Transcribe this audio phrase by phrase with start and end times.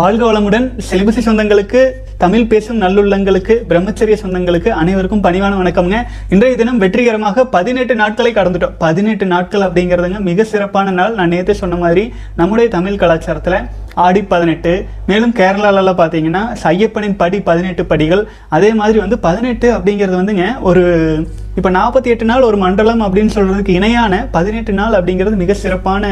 [0.00, 1.80] வாழ்க வளமுடன் செலிபசி சொந்தங்களுக்கு
[2.22, 5.98] தமிழ் பேசும் நல்லுள்ளங்களுக்கு பிரம்மச்சரிய சொந்தங்களுக்கு அனைவருக்கும் பணிவான வணக்கம்ங்க.
[6.34, 8.74] இன்றைய தினம் வெற்றிகரமாக பதினெட்டு நாட்களை கடந்துட்டோம்.
[8.84, 11.14] பதினெட்டு நாட்கள் அப்படிங்கிறதுங்க மிக சிறப்பான நாள்.
[11.18, 12.04] நான் நேற்று சொன்ன மாதிரி
[12.40, 13.58] நம்முடைய தமிழ் கலாச்சாரத்தில்
[13.94, 14.86] ஆடி பதினெட்டு.
[15.06, 18.28] மேலும் கேரளாலலாம் பார்த்தீங்கன்னா ஐயப்பனின் படி பதினெட்டு படிகள்.
[18.48, 20.84] அதே மாதிரி வந்து பதினெட்டு அப்படிங்கிறது வந்துங்க ஒரு
[21.56, 26.04] இப்போ நாற்பத்தி எட்டு நாள் ஒரு மண்டலம் அப்படின்னு சொல்கிறதுக்கு இணையான பதினெட்டு நாள் அப்படிங்கிறது மிக சிறப்பான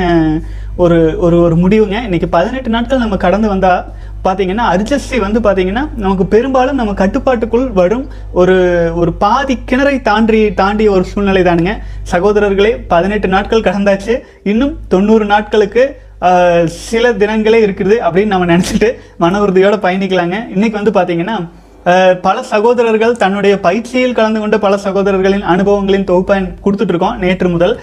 [0.77, 1.97] ஒரு ஒரு ஒரு முடிவுங்க.
[2.09, 3.85] இன்றைக்கி பதினெட்டு நாட்கள் நம்ம கடந்து வந்தால்
[4.25, 8.07] பார்த்தீங்கன்னா அர்ஜஸ்டி வந்து பார்த்தீங்கன்னா நமக்கு பெரும்பாலும் நம்ம கட்டுப்பாட்டுக்குள் வரும்.
[8.33, 8.57] ஒரு
[8.95, 11.75] ஒரு பாதி கிணறை தாண்டி தாண்டிய ஒரு சூழ்நிலை தானுங்க
[12.13, 14.21] சகோதரர்களே பதினெட்டு நாட்கள் கடந்தாச்சு.
[14.43, 16.01] இன்னும் தொண்ணூறு நாட்களுக்கு
[16.89, 18.89] சில தினங்களே இருக்குது அப்படின்னு நம்ம நினச்சிட்டு
[19.25, 20.37] மன உறுதியோடு பயணிக்கலாங்க.
[20.55, 21.37] இன்றைக்கி வந்து பார்த்தீங்கன்னா
[22.25, 27.75] பல சகோதரர்கள் தன்னுடைய பயிற்சியில் கலந்து கொண்ட பல சகோதரர்களின் அனுபவங்களின் தொகுப்பை கொடுத்துட்ருக்கோம் நேற்று முதல்.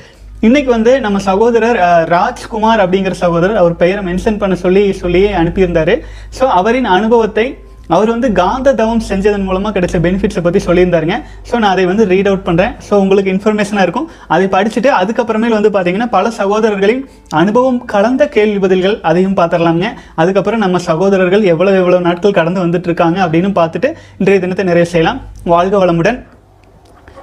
[0.47, 1.77] இன்னைக்கு வந்து நம்ம சகோதரர்
[2.15, 5.95] ராஜ்குமார் அப்படிங்கிற சகோதரர் அவர் பெயரை மென்ஷன் பண்ண சொல்லி சொல்லியே அனுப்பியிருந்தாரு.
[6.37, 7.47] ஸோ அவரின் அனுபவத்தை
[7.95, 11.17] அவர் வந்து காந்த தவம் செஞ்சதன் மூலமாக கிடைச்ச பெனிஃபிட்ஸை பற்றி சொல்லியிருந்தாருங்க.
[11.49, 14.07] ஸோ நான் அதை வந்து ரீட் அவுட் பண்ணுறேன் ஸோ உங்களுக்கு இன்ஃபர்மேஷனாக இருக்கும்.
[14.35, 17.03] அதை படிச்சுட்டு அதுக்கப்புறமேல் வந்து பார்த்தீங்கன்னா பல சகோதரர்களின்
[17.41, 19.85] அனுபவம் கலந்த கேள்வி பதில்கள் அதையும் பார்த்துடலாங்க
[20.23, 25.21] அதுக்கப்புறம் நம்ம சகோதரர்கள் எவ்வளவு எவ்வளோ நாட்கள் கடந்து வந்துட்டு இருக்காங்க அப்படின்னு பார்த்துட்டு இன்றைய தினத்தை நிறைவு செய்யலாம்.
[25.53, 26.19] வாழ்க வளமுடன்.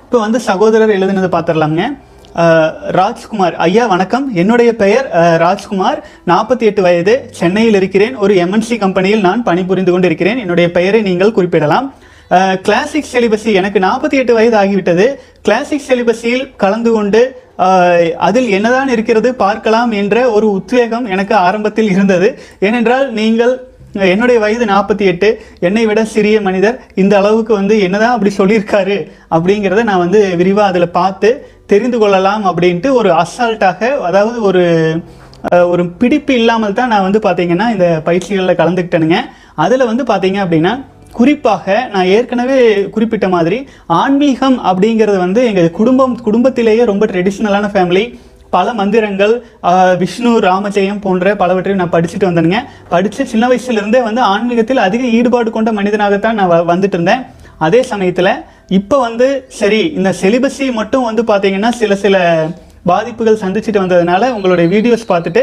[0.06, 1.82] இப்போ வந்து சகோதரர் எழுதுனது பார்த்துடலாங்க
[2.34, 3.56] ராஜ்குமார்.
[3.56, 4.26] ஐயா வணக்கம்.
[4.34, 5.06] என்னுடைய பெயர்
[5.38, 5.98] ராஜ்குமார்.
[6.26, 7.14] நாற்பத்தி எட்டு வயது.
[7.30, 8.14] சென்னையில் இருக்கிறேன்.
[8.16, 10.38] ஒரு எம்என்சி கம்பெனியில் நான் பணிபுரிந்து கொண்டிருக்கிறேன்.
[10.38, 11.94] என்னுடைய பெயரை நீங்கள் குறிப்பிடலாம்.
[12.62, 15.06] கிளாசிக் செலிபஸி எனக்கு நாற்பத்தி எட்டு வயது ஆகிவிட்டது.
[15.42, 17.20] கிளாசிக் செலிபஸியில் கலந்து கொண்டு
[18.28, 22.38] அதில் என்னதான் இருக்கிறது பார்க்கலாம் என்ற ஒரு உத்வேகம் எனக்கு ஆரம்பத்தில் இருந்தது.
[22.60, 23.54] ஏனென்றால் நீங்கள்
[24.12, 25.28] என்னுடைய வயது நாற்பத்தி எட்டு
[25.60, 26.76] என்னை விட சிறிய மனிதர்.
[26.94, 28.96] இந்த அளவுக்கு வந்து என்னதான் அப்படி சொல்லியிருக்காரு
[29.36, 31.30] அப்படிங்கிறத நான் வந்து விரிவாக அதில் பார்த்து
[31.72, 34.64] தெரிந்து கொள்ளலாம் அப்படின்ட்டு ஒரு அசால்ட்டாக அதாவது ஒரு
[35.72, 39.18] ஒரு பிடிப்பு இல்லாமல் தான் நான் வந்து பார்த்தீங்கன்னா இந்த பயிற்சிகளில் கலந்துக்கிட்டேனுங்க.
[39.64, 40.72] அதில் வந்து பார்த்தீங்க அப்படின்னா
[41.16, 42.58] குறிப்பாக நான் ஏற்கனவே
[42.94, 43.58] குறிப்பிட்ட மாதிரி
[44.00, 48.04] ஆன்மீகம் அப்படிங்கிறது வந்து எங்கள் குடும்பம் குடும்பத்திலேயே ரொம்ப ட்ரெடிஷ்னலான ஃபேமிலி
[48.54, 49.34] பல மந்திரங்கள்
[50.02, 52.58] விஷ்ணு ராமஜெயம் போன்ற பலவற்றையும் நான் படிச்சுட்டு வந்தேனுங்க.
[52.94, 57.22] படித்து சின்ன வயசுலேருந்தே வந்து ஆன்மீகத்தில் அதிக ஈடுபாடு கொண்ட மனிதனாகத்தான் நான் வந்துட்டு இருந்தேன்.
[57.66, 58.32] அதே சமயத்தில்
[58.78, 59.26] இப்போ வந்து
[59.60, 62.16] சரி இந்த செலிபஸி மட்டும் வந்து பார்த்தீங்கன்னா சில சில
[62.90, 65.42] பாதிப்புகள் சந்திச்சுட்டு வந்ததுனால உங்களுடைய வீடியோஸ் பார்த்துட்டு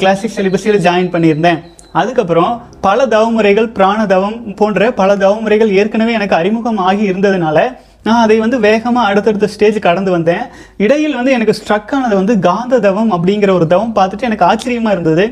[0.00, 1.60] கிளாசிக் செலிபஸியில் ஜாயின் பண்ணியிருந்தேன்.
[2.00, 2.52] அதுக்கப்புறம்
[2.86, 7.58] பல தவமுறைகள் பிராண தவம் போன்ற பல தவமுறைகள் ஏற்கனவே எனக்கு அறிமுகம் ஆகி இருந்ததுனால
[8.06, 10.44] நான் அதை வந்து வேகமாக அடுத்தடுத்த ஸ்டேஜ் கடந்து வந்தேன்.
[10.84, 15.26] இடையில் வந்து எனக்கு ஸ்ட்ரக் ஆனது வந்து காந்த தவம் அப்படிங்கிற ஒரு தவம் பார்த்துட்டு எனக்கு ஆச்சரியமாக இருந்தது.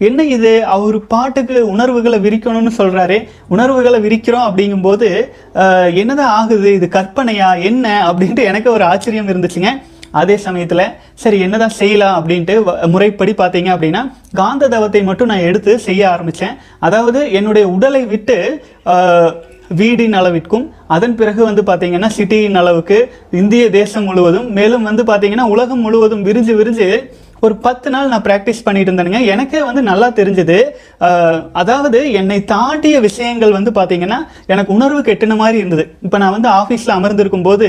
[0.00, 0.50] என்ன இது?
[0.66, 3.16] அவர் பாட்டுக்கு உணர்வுகளை விரிக்கணும்னு சொல்கிறாரு
[3.48, 5.08] உணர்வுகளை விரிக்கிறோம் அப்படிங்கும்போது
[5.94, 6.72] என்னதான் ஆகுது?
[6.74, 7.48] இது கற்பனையா?
[7.62, 7.86] என்ன?
[8.08, 9.70] அப்படின்ட்டு எனக்கு ஒரு ஆச்சரியம் இருந்துச்சுங்க.
[10.12, 14.02] அதே சமயத்தில் சரி என்னதான் செய்யலாம் அப்படின்ட்டு வ- முறைப்படி பார்த்தீங்க அப்படின்னா
[14.34, 18.36] காந்த தவத்தை மட்டும் நான் எடுத்து செய்ய ஆரம்பித்தேன் அதாவது என்னுடைய உடலை விட்டு
[19.76, 22.98] வீடின் அளவிற்கும் அதன் பிறகு வந்து பார்த்தீங்கன்னா சிட்டியின் அளவுக்கு
[23.32, 26.88] இந்திய தேசம் முழுவதும் மேலும் வந்து பார்த்தீங்கன்னா உலகம் முழுவதும் விரிஞ்சு விரிஞ்சு
[27.46, 29.20] ஒரு பத்து நாள் நான் ப்ராக்டிஸ் பண்ணிட்டு இருந்தேனுங்க.
[29.34, 30.58] எனக்கே வந்து நல்லா தெரிஞ்சது.
[31.62, 34.18] அதாவது என்னை தாண்டிய விஷயங்கள் வந்து பார்த்தீங்கன்னா
[34.52, 35.86] எனக்கு உணர்வு கெட்டின மாதிரி இருந்தது.
[36.08, 37.68] இப்போ நான் வந்து ஆஃபீஸில் அமர்ந்திருக்கும் போது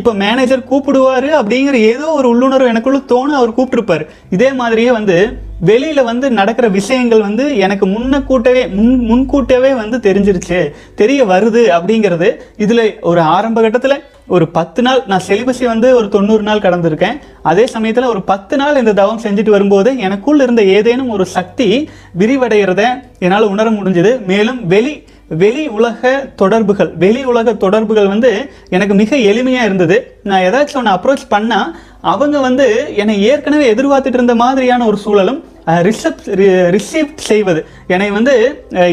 [0.00, 4.04] இப்போ மேனேஜர் கூப்பிடுவாரு அப்படிங்கிற ஏதோ ஒரு உள்ளுணர்வு எனக்குள்ள தோணு அவர் கூப்பிட்டுருப்பார்.
[4.38, 5.18] இதே மாதிரியே வந்து
[5.66, 10.70] வெளியில வந்து நடக்கிற விஷயங்கள் வந்து எனக்கு முன்ன கூட்டவே முன் முன்கூட்டவே வந்து தெரிஞ்சிருச்சு.
[10.94, 16.42] தெரிய வருது அப்படிங்கிறது இதுல ஒரு ஆரம்ப கட்டத்துல ஒரு பத்து நாள் நான் செலிபஸை வந்து ஒரு தொண்ணூறு
[16.42, 17.16] நாள் கடந்திருக்கேன்.
[17.42, 21.88] அதே சமயத்தில் ஒரு பத்து நாள் இந்த தவம் செஞ்சுட்டு வரும்போது எனக்குள்ள இருந்த ஏதேனும் ஒரு சக்தி
[22.18, 22.82] விரிவடைகிறத
[23.18, 24.26] என்னால் உணர முடிஞ்சது.
[24.26, 25.04] மேலும் வெளி
[25.42, 26.10] வெளி உலக
[26.40, 28.30] தொடர்புகள் வெளி உலக தொடர்புகள் வந்து
[28.76, 29.96] எனக்கு மிக எளிமையாக இருந்தது.
[30.28, 31.70] நான் ஏதாச்சும் ஒன்று அப்ரோச் பண்ணால்
[32.12, 32.66] அவங்க வந்து
[33.02, 35.40] என்னை ஏற்கனவே எதிர்பார்த்துட்டு இருந்த மாதிரியான ஒரு சூழலும்
[35.88, 36.28] ரிசப்ட்
[36.76, 37.60] ரிசீவ் செய்வது.
[37.94, 38.34] என்னை வந்து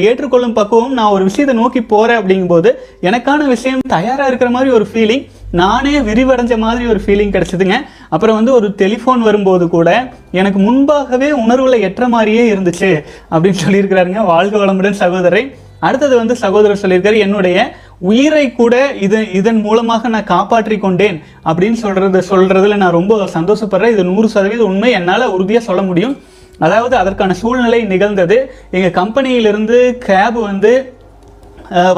[0.08, 2.72] ஏற்றுக்கொள்ளும் பக்குவம் நான் ஒரு விஷயத்தை நோக்கி போகிறேன் அப்படிங்கும்போது
[3.10, 7.78] எனக்கான விஷயம் தயாராக இருக்கிற மாதிரி ஒரு ஃபீலிங் நானே விரிவடைஞ்ச மாதிரி ஒரு ஃபீலிங் கிடச்சிதுங்க.
[8.16, 9.90] அப்புறம் வந்து ஒரு டெலிஃபோன் வரும்போது கூட
[10.32, 12.92] எனக்கு முன்பாகவே உணர்வில் எட்டுற மாதிரியே இருந்துச்சு
[13.32, 14.22] அப்படின்னு சொல்லியிருக்கிறாருங்க.
[14.34, 15.44] வாழ்க வளமுடன் சகோதரை
[15.80, 22.24] அடுத்தது வந்து சகோதரர் சொல்லியிருக்காரு என்னுடைய உயிரை கூட இது இதன் மூலமாக நான் காப்பாற்றி கொண்டேன் அப்படின்னு சொல்றது
[22.30, 23.92] சொல்றதுல நான் ரொம்ப சந்தோஷப்படுறேன்.
[23.92, 24.92] இது நூறு சதவீதம் உண்மை.
[24.92, 26.18] என்னால் உறுதியாக சொல்ல முடியும்.
[26.60, 28.52] அதாவது அதற்கான சூழ்நிலை நிகழ்ந்தது.
[28.72, 30.97] எங்கள் கம்பெனியிலிருந்து கேப் வந்து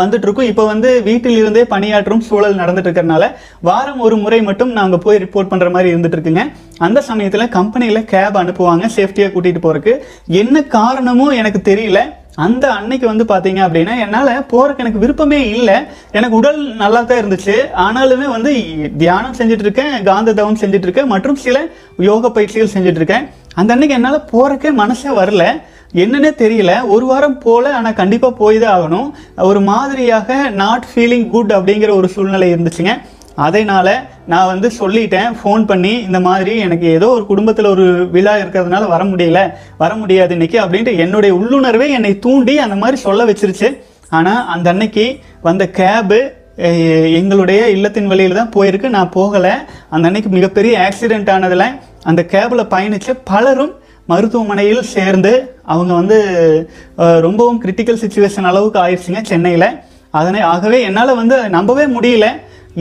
[0.02, 0.50] வந்துட்டுருக்கும்.
[0.52, 3.26] இப்போ வந்து வீட்டில் இருந்தே பணியாற்றும் சூழல் நடந்துட்டு இருக்கறனால
[3.70, 6.46] வாரம் ஒரு முறை மட்டும் நாங்கள் போய் ரிப்போர்ட் பண்ணுற மாதிரி இருந்துட்டு இருக்குங்க
[6.88, 8.86] அந்த சமயத்தில் கம்பெனியில் கேப் அனுப்புவாங்க.
[8.98, 9.96] சேஃப்டியாக கூட்டிகிட்டு போகிறதுக்கு
[10.42, 12.02] என்ன காரணமும் எனக்கு தெரியல.
[12.46, 15.78] அந்த அன்னைக்கு வந்து பார்த்தீங்க அப்படின்னா என்னால் போகிறக்கு எனக்கு விருப்பமே இல்லை.
[16.18, 17.56] எனக்கு உடல் நல்லா தான் இருந்துச்சு.
[17.86, 18.52] ஆனாலுமே வந்து
[19.02, 21.60] தியானம் செஞ்சுட்டு இருக்கேன் காந்த தவம் செஞ்சுட்டு இருக்கேன் மற்றும் சில
[22.10, 23.26] யோக பயிற்சிகள் செஞ்சுட்டு இருக்கேன்
[23.60, 25.46] அந்த அன்னைக்கு என்னால் போகிறக்கே மனசே வரல.
[25.94, 26.72] என்னன்னே தெரியல.
[26.94, 29.08] ஒரு வாரம் போல ஆனால் கண்டிப்பாக போய் தான் ஆகணும்.
[29.50, 32.94] ஒரு மாதிரியாக நாட் ஃபீலிங் குட் அப்படிங்கிற ஒரு சூழ்நிலை இருந்துச்சுங்க.
[33.46, 33.88] அதனால
[34.32, 39.04] நான் வந்து சொல்லிட்டேன் ஃபோன் பண்ணி இந்த மாதிரி எனக்கு ஏதோ ஒரு குடும்பத்தில் ஒரு விழா இருக்கிறதுனால வர
[39.12, 39.42] முடியல
[39.84, 43.70] வர முடியாது இன்னைக்கு அப்படின்ட்டு என்னுடைய உள்ளுணர்வே என்னை தூண்டி அந்த மாதிரி சொல்ல வச்சிருச்சு.
[44.18, 45.08] ஆனால் அந்த அன்னைக்கு
[45.48, 46.20] வந்த கேபு
[47.20, 48.88] எங்களுடைய இல்லத்தின் வழியில் தான் போயிருக்கு.
[48.96, 49.54] நான் போகலை.
[49.94, 51.68] அந்த அன்னைக்கு மிகப்பெரிய ஆக்சிடென்ட் ஆனதில்
[52.10, 53.74] அந்த கேபில் பயணித்த பலரும்
[54.12, 55.32] மருத்துவமனையில் சேர்ந்து
[55.74, 56.18] அவங்க வந்து
[57.26, 59.68] ரொம்பவும் கிரிட்டிக்கல் சுச்சுவேஷன் அளவுக்கு ஆயிடுச்சுங்க சென்னையில்.
[60.20, 62.28] அதனை ஆகவே என்னால் வந்து நம்பவே முடியல.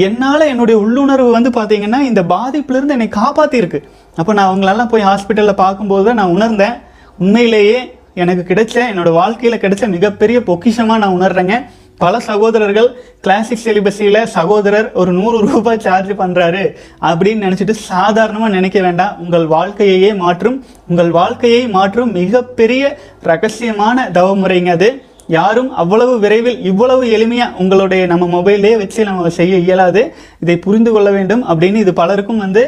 [0.06, 3.80] என்னால் என்னுடைய உள்ளுணர்வு வந்து பார்த்தீங்கன்னா இந்த பாதிப்புலேருந்து என்னை காப்பாற்றிருக்கு
[4.20, 6.76] அப்போ நான் அவங்களெல்லாம் போய் ஹாஸ்பிட்டலில் பார்க்கும்போது தான் நான் உணர்ந்தேன்.
[7.24, 7.78] உண்மையிலேயே
[8.22, 11.56] எனக்கு கிடைச்ச என்னோடய வாழ்க்கையில் கிடைச்ச மிகப்பெரிய பொக்கிஷமாக நான் உணர்றேங்க.
[12.02, 12.88] பல சகோதரர்கள்
[13.24, 16.62] கிளாசிக் செலிபஸியில் சகோதரர் ஒரு நூறு ரூபாய் சார்ஜ் பண்ணுறாரு
[17.08, 19.16] அப்படின்னு நினச்சிட்டு சாதாரணமாக நினைக்க வேண்டாம்.
[19.24, 20.56] உங்கள் வாழ்க்கையையே மாற்றும்.
[20.90, 22.82] உங்கள் வாழ்க்கையை மாற்றும் மிகப்பெரிய
[23.30, 24.90] ரகசியமான தவமுறைங்க அது.
[25.36, 30.02] யாரும் அவ்வளவு விரைவில் இவ்வளவு எளிமையாக உங்களுடைய நம்ம மொபைலே வச்சு நம்ம செய்ய இயலாது.
[30.42, 32.62] இதை புரிந்து கொள்ள வேண்டும் அப்படின்னு இது பலருக்கும் வந்து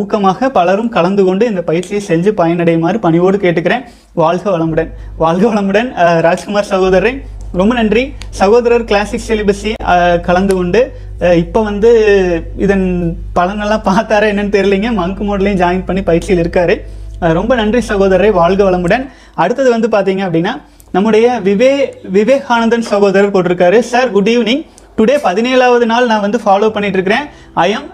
[0.00, 3.84] ஊக்கமாக பலரும் கலந்து கொண்டு இந்த பயிற்சியை செஞ்சு பயனடையுமாறு பணிவோடு கேட்டுக்கிறேன்.
[4.22, 4.90] வாழ்க வளமுடன்.
[5.22, 5.90] வாழ்க வளமுடன்
[6.26, 7.20] ராஜ்குமார் சகோதரன்
[7.60, 8.02] ரொம்ப நன்றி.
[8.38, 9.72] சகோதரர் கிளாசிக் சிலிபஸி
[10.28, 10.80] கலந்து கொண்டு
[11.42, 11.90] இப்போ வந்து
[12.64, 12.86] இதன்
[13.36, 14.90] பலனெல்லாம் பார்த்தாரா என்னன்னு தெரியலைங்க.
[15.00, 16.74] மங்க் மோட்லேயும் ஜாயின் பண்ணி பயிற்சியில் இருக்காரு.
[17.38, 19.04] ரொம்ப நன்றி சகோதரரை வாழ்க வளமுடன்.
[19.42, 20.54] அடுத்தது வந்து பார்த்தீங்க அப்படின்னா
[20.96, 21.70] நம்முடைய விவே
[22.16, 23.78] விவேகானந்தன் சகோதரர் போட்டிருக்காரு.
[23.92, 24.64] சார் குட் ஈவினிங்
[24.98, 27.24] டுடே பதினேழாவது நாள் நான் வந்து ஃபாலோ பண்ணிட்டு இருக்கிறேன்
[27.66, 27.88] I am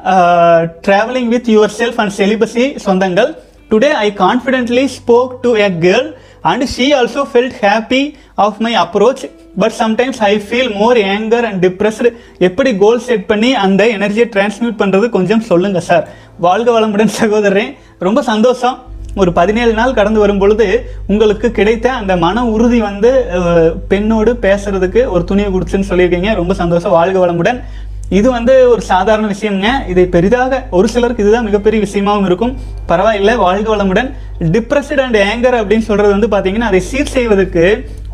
[0.87, 1.49] travelling with
[1.81, 3.31] yourself and celibacy சொந்தங்கள்.
[3.71, 6.09] Today I confidently spoke to a girl
[6.51, 8.03] and she also felt happy
[8.45, 9.23] of my approach
[9.63, 12.11] but sometimes I feel more anger and depressed
[12.49, 16.07] எப்படி goal set பண்ணி அந்த எனர்ஜியை transmit பண்ணுறது கொஞ்சம் சொல்லுங்கள் sir
[16.47, 17.73] வாழ்க வளமுடன் சகோதரன்
[18.07, 18.77] ரொம்ப சந்தோஷம்.
[19.21, 20.67] ஒரு பதினேழு நாள் கடந்து வரும் பொழுது
[21.13, 23.11] உங்களுக்கு கிடைத்த அந்த மன உறுதி வந்து
[23.93, 26.33] பெண்ணோடு பேசுறதுக்கு ஒரு துணியை கொடுத்துன்னு சொல்லியிருக்கீங்க.
[26.41, 26.95] ரொம்ப சந்தோஷம்.
[26.99, 27.59] வாழ்க வளமுடன்.
[28.19, 29.69] இது வந்து ஒரு சாதாரண விஷயம்ங்க.
[29.93, 32.55] இதை பெரிதாக ஒரு சிலருக்கு இதுதான் மிகப்பெரிய விஷயமாவும் இருக்கும்.
[32.91, 33.35] பரவாயில்லை.
[33.47, 34.11] வாழ்க வளமுடன்.
[34.55, 37.65] டிப்ரெஸ்ட் அண்ட் ஏங்கர் அப்படின்னு சொல்கிறது வந்து பார்த்தீங்கன்னா அதை சீர் செய்வதற்கு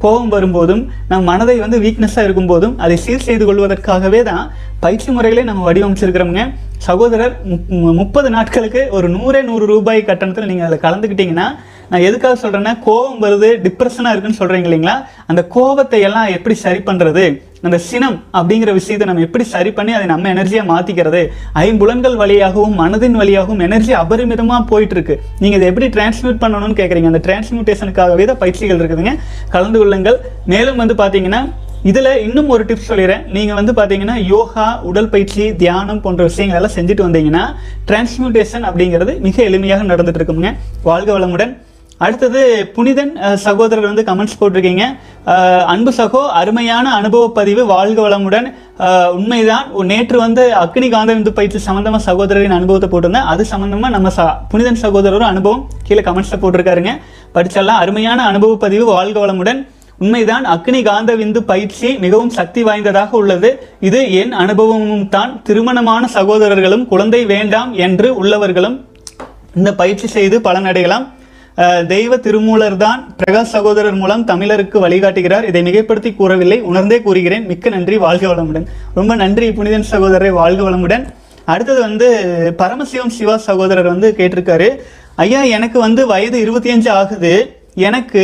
[0.01, 4.45] கோபம் வரும்போதும் நம் மனதை வந்து வீக்னஸாக இருக்கும்போதும் அதை சீர் செய்து கொள்வதற்காகவே தான்
[4.81, 6.43] பயிற்சி முறைகளே நம்ம வடிவமைச்சிருக்கிறோங்க
[6.81, 7.35] சகோதரர்
[7.75, 11.47] மு- முப்பது நாட்களுக்கு ஒரு நூறே நூறு ரூபாய் கட்டணத்தில் நீங்கள் அதில் கலந்துக்கிட்டிங்கன்னா
[11.91, 14.97] நான் எதுக்காக சொல்கிறேன்னா கோபம் வருது டிப்ரெஷனாக இருக்குன்னு சொல்கிறீங்க இல்லைங்களா?
[15.31, 17.25] அந்த கோபத்தை எல்லாம் எப்படி சரி பண்ணுறது
[17.67, 21.21] அந்த சினம் அப்படிங்கிற விஷயத்தை நம்ம எப்படி சரி பண்ணி அதை நம்ம எனர்ஜியாக மாற்றிக்கிறது
[21.63, 27.23] ஐம்புலன்கள் வழியாகவும் மனதின் வழியாகவும் எனர்ஜி அபரிமிதமாக போயிட்டு இருக்கு நீங்கள் இதை எப்படி டிரான்ஸ்மிட் பண்ணணும்னு கேட்குறீங்க அந்த
[27.27, 29.15] டிரான்ஸ்மியூட்டேஷனுக்காகவே தான் பயிற்சிகள் இருக்குதுங்க.
[29.55, 30.19] கலந்து கொள்ளுங்கள்.
[30.55, 31.41] மேலும் வந்து பார்த்தீங்கன்னா
[31.91, 33.25] இதில் இன்னும் ஒரு டிப்ஸ் சொல்லிடுறேன்.
[33.37, 37.45] நீங்கள் வந்து பார்த்தீங்கன்னா யோகா உடற்பயிற்சி தியானம் போன்ற விஷயங்கள் எல்லாம் செஞ்சுட்டு வந்தீங்கன்னா
[37.91, 40.51] டிரான்ஸ்மியூட்டேஷன் அப்படிங்கிறது மிக எளிமையாக நடந்துட்டு இருக்குங்க.
[40.91, 41.55] வாழ்க வளமுடன்.
[42.05, 42.41] அடுத்தது
[42.77, 43.13] புனிதன்
[43.45, 44.85] சகோதரர் வந்து கமெண்ட்ஸ் போட்டிருக்கீங்க.
[45.73, 48.47] அன்பு சகோ அருமையான அனுபவ பதிவு வாழ்க வளமுடன்.
[49.19, 49.69] உண்மைதான்.
[49.91, 53.31] நேற்று வந்து அக்னி காந்த விந்து பயிற்சி சம்பந்தமா சகோதரரின் அனுபவத்தை போட்டிருந்தேன்.
[53.33, 56.93] அது சம்மந்தமாக நம்ம ச புனிதன் சகோதரரும் அனுபவம் கீழே கமெண்ட்ஸில் போட்டிருக்காருங்க.
[57.37, 59.63] படிச்செல்லாம் அருமையான அனுபவ பதிவு வாழ்க வளமுடன்.
[60.05, 63.51] உண்மைதான் அக்னி காந்த விந்து பயிற்சி மிகவும் சக்தி வாய்ந்ததாக உள்ளது.
[63.89, 65.33] இது என் அனுபவமும் தான்.
[65.49, 68.79] திருமணமான சகோதரர்களும் குழந்தை வேண்டாம் என்று உள்ளவர்களும்
[69.59, 71.07] இந்த பயிற்சி செய்து பலனடையலாம்.
[71.93, 75.45] தெய்வ திருமூலர் தான் பிரகாஷ் சகோதரர் மூலம் தமிழருக்கு வழிகாட்டுகிறார்.
[75.51, 76.59] இதை மிகைப்படுத்தி கூறவில்லை.
[76.71, 77.47] உணர்ந்தே கூறுகிறேன்.
[77.51, 77.97] மிக்க நன்றி.
[77.97, 78.67] வாழ்க வளமுடன்.
[78.99, 80.31] ரொம்ப நன்றி புனிதன் சகோதரரை.
[80.41, 81.07] வாழ்க வளமுடன்.
[81.45, 82.09] அடுத்தது வந்து
[82.59, 84.69] பரமசிவம் சிவா சகோதரர் வந்து கேட்டிருக்காரு.
[85.25, 87.35] ஐயா எனக்கு வந்து வயது இருபத்தி அஞ்சு ஆகுது.
[87.89, 88.23] எனக்கு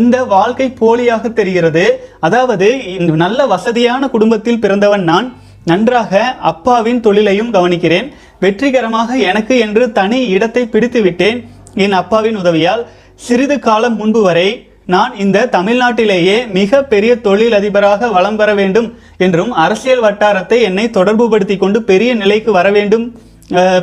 [0.00, 1.86] இந்த வாழ்க்கை போலியாக தெரிகிறது.
[2.26, 5.26] அதாவது இந்த நல்ல வசதியான குடும்பத்தில் பிறந்தவன் நான்.
[5.70, 8.08] நன்றாக அப்பாவின் தொழிலையும் கவனிக்கிறேன்.
[8.40, 11.38] வெற்றிகரமாக எனக்கு என்று தனி இடத்தை பிடித்து விட்டேன்
[11.74, 12.82] என் அப்பாவின் உதவியால்
[13.26, 14.48] சிறிது காலம் முன்பு வரை
[14.94, 18.88] நான் இந்த தமிழ்நாட்டிலேயே மிக பெரிய தொழில் அதிபராக வலம் வர வேண்டும்
[19.24, 23.06] என்றும் அரசியல் வட்டாரத்தை என்னை தொடர்புபடுத்தி கொண்டு பெரிய நிலைக்கு வர வேண்டும்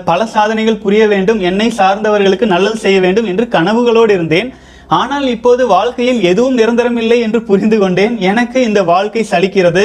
[0.10, 4.50] பல சாதனைகள் புரிய வேண்டும் என்னை சார்ந்தவர்களுக்கு நல்லது செய்ய வேண்டும் என்று கனவுகளோடு இருந்தேன்.
[5.00, 8.16] ஆனால் இப்போது வாழ்க்கையில் எதுவும் நிரந்தரமில்லை என்று புரிந்து கொண்டேன்.
[8.30, 9.84] எனக்கு இந்த வாழ்க்கை சலிக்கிறது.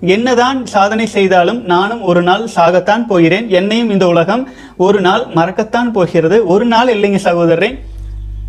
[0.00, 3.48] என்னதான் சாதனை செய்தாலும் நானும் ஒரு நாள் சாகத்தான் போகிறேன்.
[3.48, 6.46] என்னையும் இந்த உலகம் ஒரு நாள் மறக்கத்தான் போகிறது.
[6.46, 7.78] ஒரு நாள் இல்லைங்க சகோதரரே.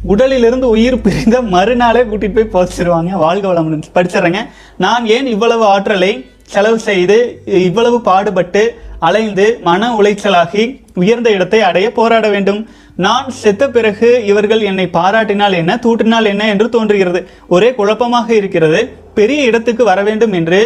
[0.04, 4.38] உடலிலிருந்து உயிர் பிரிந்த மறுநாளே கூட்டிட்டு போய் போச்சிருவாங்க வாழ்க வளம் படிச்சிடுறேங்க.
[4.78, 12.30] நான் ஏன் இவ்வளவு ஆற்றலை செலவு செய்து இவ்வளவு பாடுபட்டு அலைந்து மன உளைச்சலாகி உயர்ந்த இடத்தை அடைய போராட
[12.30, 12.68] வேண்டும்?
[13.06, 17.20] நான் செத்த பிறகு இவர்கள் என்னை பாராட்டினால் என்ன தூட்டினால் என்ன என்று தோன்றுகிறது.
[17.56, 18.80] ஒரே குழப்பமாக இருக்கிறது.
[19.18, 20.60] பெரிய இடத்துக்கு வர வேண்டும் என்று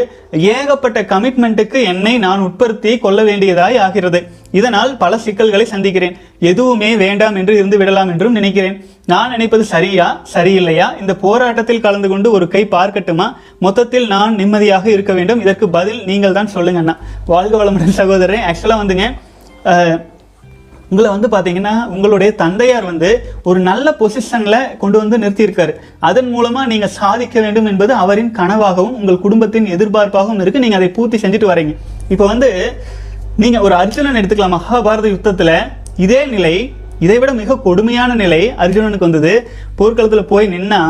[0.54, 4.20] ஏகப்பட்ட கமிட்மெண்ட்டுக்கு என்னை நான் உட்படுத்தி கொள்ள வேண்டியதாய் ஆகிறது.
[4.60, 6.16] இதனால் பல சிக்கல்களை சந்திக்கிறேன்.
[6.52, 8.78] எதுவுமே வேண்டாம் என்று இருந்து விடலாம் என்றும் நினைக்கிறேன்.
[9.12, 10.88] நான் நினைப்பது சரியா சரியில்லையா?
[11.02, 13.28] இந்த போராட்டத்தில் கலந்து கொண்டு ஒரு கை பார்க்கட்டுமா?
[13.66, 15.44] மொத்தத்தில் நான் நிம்மதியாக இருக்க வேண்டும்.
[15.46, 16.98] இதற்கு பதில் நீங்கள் தான் சொல்லுங்கண்ணா
[17.34, 19.08] வாழ்க வளமுடன் சகோதரன் ஆக்சுவலாக வந்துங்க.
[20.94, 23.12] உங்களை வந்து பார்த்தீங்கன்னா உங்களுடைய தந்தையார் வந்து
[23.50, 25.74] ஒரு நல்ல பொசிஷனில் கொண்டு வந்து நிறுத்தியிருக்காரு.
[26.10, 31.20] அதன் மூலமாக நீங்கள் சாதிக்க வேண்டும் என்பது அவரின் கனவாகவும் உங்கள் குடும்பத்தின் எதிர்பார்ப்பாகவும் இருக்குது நீங்கள் அதை பூர்த்தி
[31.24, 31.74] செஞ்சுட்டு வரீங்க.
[32.14, 32.50] இப்போ வந்து
[33.44, 34.56] நீங்கள் ஒரு அர்ஜுனன் எடுத்துக்கலாம்.
[34.58, 35.56] மகாபாரத யுத்தத்தில்
[36.06, 36.56] இதே நிலை
[37.06, 39.34] இதை விட மிக கொடுமையான நிலை அர்ஜுனனுக்கு வந்தது.
[39.80, 40.82] போர்க்களத்தில் போய் நின்னா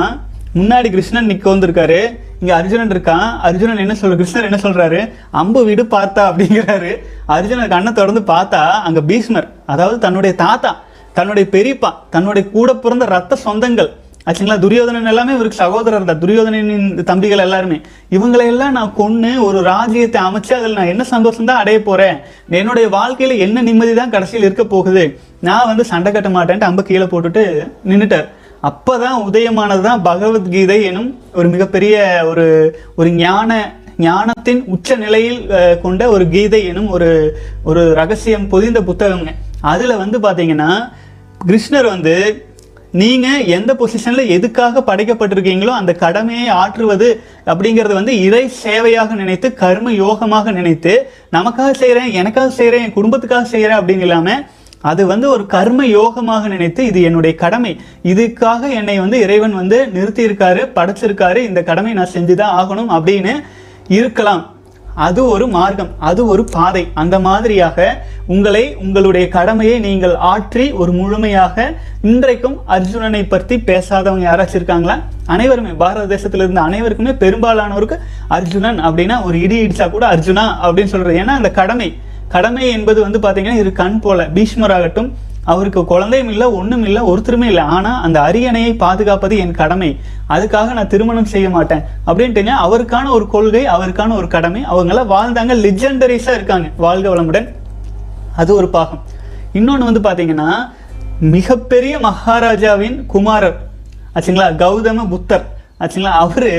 [0.57, 2.01] முன்னாடி கிருஷ்ணன் நிற்க வந்திருக்காரு
[2.43, 3.27] இங்க அர்ஜுனன் இருக்கான்.
[3.47, 4.97] அர்ஜுனன் என்ன சொல்ற கிருஷ்ணர் என்ன சொல்றாரு?
[5.41, 6.91] அம்பு விடு பார்த்தா அப்படிங்கிறாரு.
[7.35, 10.71] அர்ஜுனன் கண்ணை தொடர்ந்து பார்த்தா அங்க பீஷ்மர் அதாவது தன்னுடைய தாத்தா
[11.17, 13.89] தன்னுடைய பெரியப்பா தன்னுடைய கூட பிறந்த ரத்த சொந்தங்கள்.
[14.27, 14.57] ஆச்சுங்களா?
[14.65, 17.77] துரியோதனன் எல்லாமே இவருக்கு சகோதரர் தான் துரியோதனின் தம்பிகள் எல்லாருமே.
[18.15, 22.17] இவங்களை எல்லாம் நான் கொன்று ஒரு ராஜ்யத்தை அமைச்சு அதில் நான் என்ன சந்தோஷம் தான் அடைய போறேன்?
[22.61, 25.03] என்னுடைய வாழ்க்கையில என்ன நிம்மதி தான் கடைசியில் இருக்க போகுது?
[25.49, 27.45] நான் வந்து சண்டை கட்ட மாட்டேன்ட்டு அம்ப கீழே போட்டுட்டு
[28.63, 32.45] அப்போ தான் உதயமானது தான் பகவத்கீதை எனும் ஒரு மிகப்பெரிய ஒரு
[32.95, 33.51] ஒரு ஞான
[33.97, 35.39] ஞானத்தின் உச்ச நிலையில்
[35.81, 37.09] கொண்ட ஒரு கீதை எனும் ஒரு
[37.63, 39.31] ஒரு ரகசியம் பொதிந்த புத்தகங்க.
[39.61, 40.69] அதில் வந்து பார்த்தீங்கன்னா
[41.45, 42.15] கிருஷ்ணர் வந்து
[42.91, 47.07] நீங்கள் எந்த பொசிஷனில் எதுக்காக படைக்கப்பட்டிருக்கீங்களோ அந்த கடமையை ஆற்றுவது
[47.45, 50.93] அப்படிங்கிறது வந்து இறை சேவையாக நினைத்து கர்ம யோகமாக நினைத்து
[51.31, 54.35] நமக்காக செய்கிறேன் எனக்காக செய்கிறேன் என் குடும்பத்துக்காக செய்கிறேன் அப்படின்னு
[54.89, 57.73] அது வந்து ஒரு கர்ம யோகமாக நினைத்து இது என்னுடைய கடமை.
[58.13, 63.35] இதுக்காக என்னை வந்து இறைவன் வந்து நிறுத்தியிருக்காரு படைச்சிருக்காரு இந்த கடமை நான் செஞ்சுதான் ஆகணும் அப்படின்னு
[63.99, 64.43] இருக்கலாம்.
[65.05, 66.81] அது ஒரு மார்க்கம் அது ஒரு பாதை.
[67.01, 67.85] அந்த மாதிரியாக
[68.33, 71.65] உங்களை உங்களுடைய கடமையை நீங்கள் ஆற்றி ஒரு முழுமையாக
[72.11, 74.95] இன்றைக்கும் அர்ஜுனனை பற்றி பேசாதவங்க யாராச்சும் இருக்காங்களா?
[75.35, 77.97] அனைவருமே பாரத தேசத்துல இருந்த அனைவருக்குமே பெரும்பாலானோருக்கு
[78.37, 81.19] அர்ஜுனன் அப்படின்னா ஒரு இடி இடிச்சா கூட அர்ஜுனா அப்படின்னு சொல்றது.
[81.23, 81.89] ஏன்னா அந்த கடமை.
[82.33, 84.25] கடமை என்பது வந்து பார்த்தீங்கன்னா இது கண் போல.
[84.35, 85.09] பீஷ்மர் ஆகட்டும்
[85.45, 87.63] அவருக்கு குழந்தையும் இல்லை ஒன்றும் இல்லை ஒருத்தருமே இல்லை.
[87.75, 89.89] ஆனால் அந்த அரியணையை பாதுகாப்பது என் கடமை.
[90.29, 91.81] அதுக்காக நான் திருமணம் செய்ய மாட்டேன்.
[92.07, 94.61] அப்படின்ட்டுங்க அவருக்கான ஒரு கொள்கை அவருக்கான ஒரு கடமை.
[94.71, 95.55] அவங்களாம் வாழ்ந்தாங்க.
[95.65, 96.67] லிஜெண்டரிஸாக இருக்காங்க.
[96.77, 97.47] வாழ்க வளமுடன்.
[98.35, 99.03] அது ஒரு பாகம்.
[99.53, 100.49] இன்னொன்று வந்து பார்த்தீங்கன்னா
[101.19, 103.59] மிகப்பெரிய மகாராஜாவின் குமாரர்.
[104.15, 104.47] ஆச்சுங்களா?
[104.63, 105.45] கௌதம புத்தர்.
[105.79, 106.13] ஆச்சுங்களா?
[106.25, 106.51] அவரு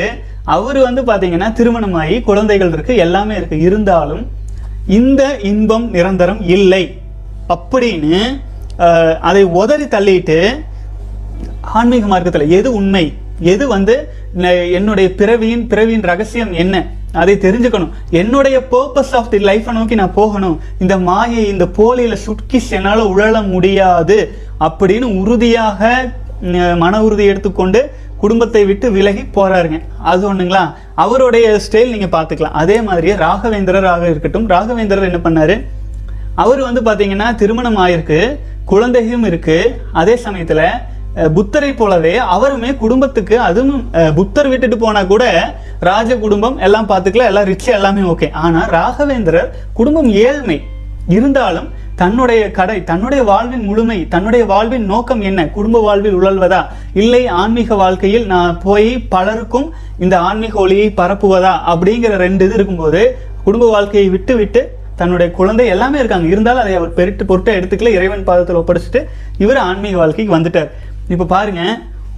[0.44, 2.96] அவரு வந்து பார்த்தீங்கன்னா திருமணமாகி குழந்தைகள் இருக்கு.
[2.96, 3.58] எல்லாமே இருக்கு.
[3.68, 4.24] இருந்தாலும்
[4.86, 6.84] இந்த இன்பம் நிரந்தரம் இல்லை.
[7.54, 8.20] அப்படின்னு
[9.20, 10.38] அதை உதறி தள்ளிட்டு
[11.60, 13.04] ஆன்மீக மார்க்கத்தில் எது உண்மை?
[13.38, 13.94] எது வந்து
[14.72, 16.74] என்னுடைய பிறவியின் பிறவியின் ரகசியம் என்ன?
[17.12, 17.92] அதை தெரிஞ்சுக்கணும்.
[18.10, 20.60] என்னுடைய பர்பஸ் ஆஃப் தி லைஃப்பை நோக்கி நான் போகணும்.
[20.80, 24.18] இந்த மாயை இந்த போலியில சுட்கி என்னால் உழல முடியாது.
[24.60, 26.10] அப்படின்னு உறுதியாக
[26.76, 27.80] மன உறுதி எடுத்துக்கொண்டு
[28.24, 29.78] குடும்பத்தை விட்டு விலகி போறாருங்க.
[30.10, 30.64] அது ஒண்ணுங்களா?
[31.04, 35.56] அவருடைய ஸ்டைல் நீங்க பாத்துக்கலாம் அதே மாதிரியே ராகவேந்திரராக இருக்கட்டும் ராகவேந்திரர் என்ன பண்ணாரு?
[36.42, 38.18] அவர் வந்து பாத்தீங்கன்னா திருமணம் ஆயிருக்கு
[38.72, 39.56] குழந்தையும் இருக்கு.
[40.00, 40.62] அதே சமயத்துல
[41.36, 43.82] புத்தரை போலவே அவருமே குடும்பத்துக்கு அதுவும்
[44.18, 45.24] புத்தர் விட்டுட்டு போனா கூட
[45.88, 50.58] ராஜ குடும்பம் எல்லாம் பார்த்துக்கலாம் எல்லாம் ரிச் எல்லாமே ஓகே ஆனா ராகவேந்திரர் குடும்பம் ஏழ்மை.
[51.16, 51.68] இருந்தாலும்
[52.00, 55.40] தன்னுடைய கடை தன்னுடைய வாழ்வின் முழுமை தன்னுடைய வாழ்வின் நோக்கம் என்ன?
[55.48, 56.60] குடும்ப வாழ்வில் உழல்வதா?
[56.94, 61.52] இல்லை ஆன்மீக வாழ்க்கையில் நான் போய் பலருக்கும் இந்த ஆன்மீக ஒளியை பரப்புவதா?
[61.72, 63.02] அப்படிங்கிற ரெண்டு இது இருக்கும்போது
[63.44, 64.62] குடும்ப வாழ்க்கையை விட்டு விட்டு
[64.96, 66.26] தன்னுடைய குழந்தை எல்லாமே இருக்காங்க.
[66.26, 69.02] இருந்தாலும் அதை அவர் பெருட்டு பொருட்டை எடுத்துக்கல இறைவன் பாதத்தில் ஒப்படைச்சிட்டு
[69.38, 70.70] இவர் ஆன்மீக வாழ்க்கைக்கு வந்துட்டார்.
[71.08, 71.62] இப்போ பாருங்க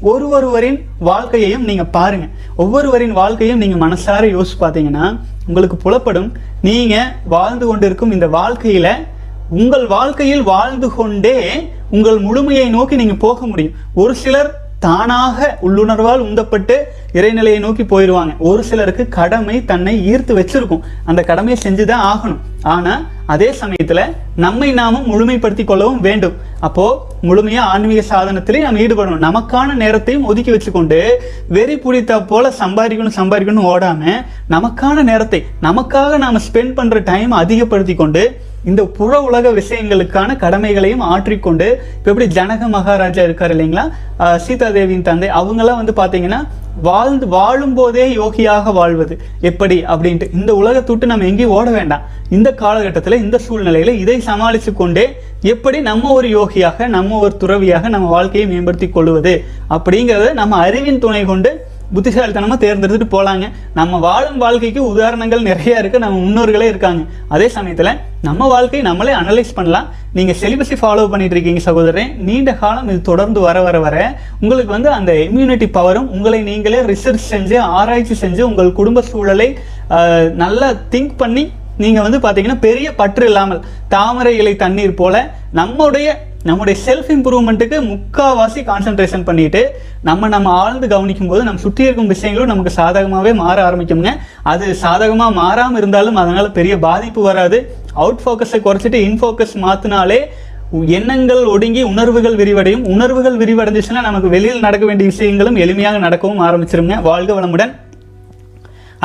[0.00, 2.26] ஒரு ஒருவரின் வாழ்க்கையையும் நீங்க பாருங்க.
[2.56, 5.04] ஒவ்வொருவரின் வாழ்க்கையும் நீங்க மனசார யோசிச்சு பார்த்தீங்கன்னா
[5.46, 6.32] உங்களுக்கு புலப்படும்.
[6.62, 8.88] நீங்க வாழ்ந்து கொண்டிருக்கும் இந்த வாழ்க்கையில
[9.50, 13.72] உங்கள் வாழ்க்கையில் வாழ்ந்து கொண்டே உங்கள் முழுமையை நோக்கி நீங்க போக முடியும்.
[13.94, 16.74] ஒரு சிலர் தானாக உள்ளுணர்வால் உந்தப்பட்டு
[17.12, 18.36] இறைநிலையை நோக்கி போயிடுவாங்க.
[18.38, 20.80] ஒரு சிலருக்கு கடமை தன்னை ஈர்த்து வச்சிருக்கும்.
[21.04, 22.36] அந்த கடமையை செஞ்சுதான் ஆகணும்.
[22.62, 24.00] ஆனா அதே சமயத்துல
[24.36, 26.32] நம்மை நாமும் முழுமைப்படுத்தி கொள்ளவும் வேண்டும்.
[26.60, 29.24] அப்போ முழுமையா ஆன்மீக சாதனத்திலே நம்ம ஈடுபடணும்.
[29.28, 31.08] நமக்கான நேரத்தையும் ஒதுக்கி வச்சுக்கொண்டு
[31.48, 38.40] வெறி பிடித்தா போல சம்பாதிக்கணும் சம்பாதிக்கணும் ஓடாம நமக்கான நேரத்தை நமக்காக நாம ஸ்பெண்ட் பண்ற டைம் அதிகப்படுத்தி கொண்டு
[38.70, 43.84] இந்த புற உலக விஷயங்களுக்கான கடமைகளையும் ஆற்றிக்கொண்டு இப்போ எப்படி ஜனக மகாராஜா இருக்காரு இல்லைங்களா?
[44.44, 45.28] சீதா தேவியின் தந்தை.
[45.40, 46.40] அவங்கெல்லாம் வந்து பார்த்தீங்கன்னா
[46.86, 49.14] வாழ்ந்து வாழும் போதே யோகியாக வாழ்வது.
[49.50, 49.76] எப்படி?
[49.92, 50.26] அப்படின்ட்டு.
[50.38, 52.02] இந்த உலகத்துட்டு நம்ம எங்கேயும் ஓட வேண்டாம்.
[52.36, 55.04] இந்த காலகட்டத்தில் இந்த சூழ்நிலையில இதை சமாளித்து கொண்டே
[55.52, 59.34] எப்படி நம்ம ஒரு யோகியாக நம்ம ஒரு துறவியாக நம்ம வாழ்க்கையை மேம்படுத்தி கொள்வது
[59.76, 61.52] அப்படிங்கிறத நம்ம அறிவின் துணை கொண்டு
[61.94, 63.46] புத்திசாலித்தனமாக தேர்ந்தெடுத்துட்டு போகலாங்க
[63.78, 67.02] நம்ம வாழும் வாழ்க்கைக்கு உதாரணங்கள் நிறைய இருக்குது நம்ம முன்னோர்களே இருக்காங்க.
[67.34, 67.90] அதே சமயத்தில்
[68.28, 69.86] நம்ம வாழ்க்கையை நம்மளே அனலைஸ் பண்ணலாம்.
[70.16, 73.96] நீங்கள் செலிபஸை ஃபாலோ பண்ணிட்டு இருக்கீங்க சகோதரன் நீண்ட காலம் இது தொடர்ந்து வர வர வர.
[74.42, 79.48] உங்களுக்கு வந்து அந்த இம்யூனிட்டி பவரும் உங்களை நீங்களே ரிசர்ச் செஞ்சு ஆராய்ச்சி செஞ்சு உங்கள் குடும்ப சூழலை
[80.42, 81.44] நல்லா திங்க் பண்ணி
[81.84, 83.64] நீங்கள் வந்து பார்த்தீங்கன்னா பெரிய பற்று இல்லாமல்
[83.94, 85.16] தாமரை இலை தண்ணீர் போல
[85.58, 86.08] நம்முடைய
[86.48, 89.60] நம்முடைய செல்ஃப் இம்ப்ரூவ்மெண்ட்டுக்கு முக்காவாசி கான்சென்ட்ரேஷன் பண்ணிட்டு
[90.08, 94.10] நம்ம நம்ம ஆழ்ந்து கவனிக்கும் போது நம்ம சுற்றி இருக்கும் விஷயங்களும் நமக்கு சாதகமாகவே மாற ஆரம்பிக்குங்க
[94.52, 97.58] அது சாதகமாக மாறாமல் இருந்தாலும் அதனால் பெரிய பாதிப்பு வராது.
[98.02, 100.20] அவுட் ஃபோக்கஸை குறைச்சிட்டு இன் ஃபோக்கஸ் மாற்றினாலே
[100.98, 102.84] எண்ணங்கள் ஒடுங்கி உணர்வுகள் விரிவடையும்.
[102.94, 106.96] உணர்வுகள் விரிவடைஞ்சிச்சுன்னா நமக்கு வெளியில் நடக்க வேண்டிய விஷயங்களும் எளிமையாக நடக்கவும் ஆரம்பிச்சிருங்க.
[107.08, 107.72] வாழ்க வளமுடன்.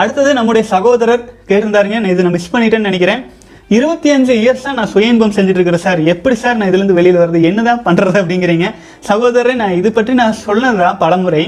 [0.01, 1.98] அடுத்தது நம்முடைய சகோதரர் கேட்டிருந்தாருங்க.
[2.03, 3.21] நான் இதை நான் மிஸ் பண்ணிட்டேன்னு நினைக்கிறேன்.
[3.75, 6.00] இருபத்தி அஞ்சு இயர்ஸாக நான் சுய இன்பம் செஞ்சுட்டு இருக்கிறேன் சார்.
[6.13, 8.66] எப்படி சார் நான் இதுலேருந்து வெளியில் வருது என்னதான் பண்ணுறது அப்படிங்கிறீங்க.
[9.10, 11.44] சகோதரரை நான் இது பற்றி நான் சொன்னதுதான் பலமுறை.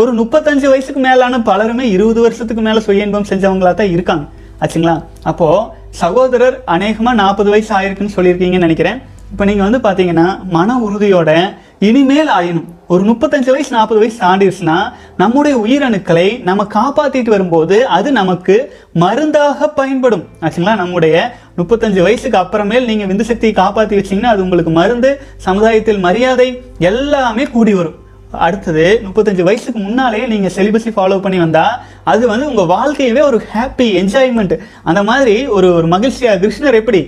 [0.00, 4.24] ஒரு முப்பத்தஞ்சு வயசுக்கு மேலான பலருமே இருபது வருஷத்துக்கு மேலே சுய இன்பம் செஞ்சவங்களா தான் இருக்காங்க.
[4.60, 4.94] ஆச்சுங்களா?
[5.22, 5.66] அப்போது
[6.02, 8.98] சகோதரர் அநேகமாக நாற்பது வயசு ஆயிருக்குன்னு சொல்லியிருக்கீங்கன்னு நினைக்கிறேன்.
[9.32, 11.30] இப்போ நீங்கள் வந்து பார்த்தீங்கன்னா மன உறுதியோட
[11.78, 14.76] இனிமேல் ஆயினும் ஒரு முப்பத்தஞ்சு வயசு நாற்பது வயசு தாண்டிடுச்சுன்னா
[15.16, 18.54] நம்முடைய உயிரணுக்களை நம்ம காப்பாற்றிட்டு வரும்போது அது நமக்கு
[18.92, 20.24] மருந்தாக பயன்படும்.
[20.40, 20.74] ஆச்சுங்களா?
[20.76, 21.14] நம்முடைய
[21.56, 26.48] முப்பத்தஞ்சு வயசுக்கு அப்புறமேல் நீங்கள் விந்து சக்தியை காப்பாற்றி வச்சிங்கன்னா அது உங்களுக்கு மருந்து சமுதாயத்தில் மரியாதை
[26.90, 27.98] எல்லாமே கூடி வரும்.
[28.46, 33.86] அடுத்தது முப்பத்தஞ்சு வயசுக்கு முன்னாலே நீங்கள் செலிபஸை ஃபாலோ பண்ணி வந்தால் அது வந்து உங்கள் வாழ்க்கையவே ஒரு ஹாப்பி
[34.00, 37.00] என்ஜாய்மெண்ட் அந்த மாதிரி ஒரு ஒரு மகிழ்ச்சியாக கிருஷ்ணர் எப்படி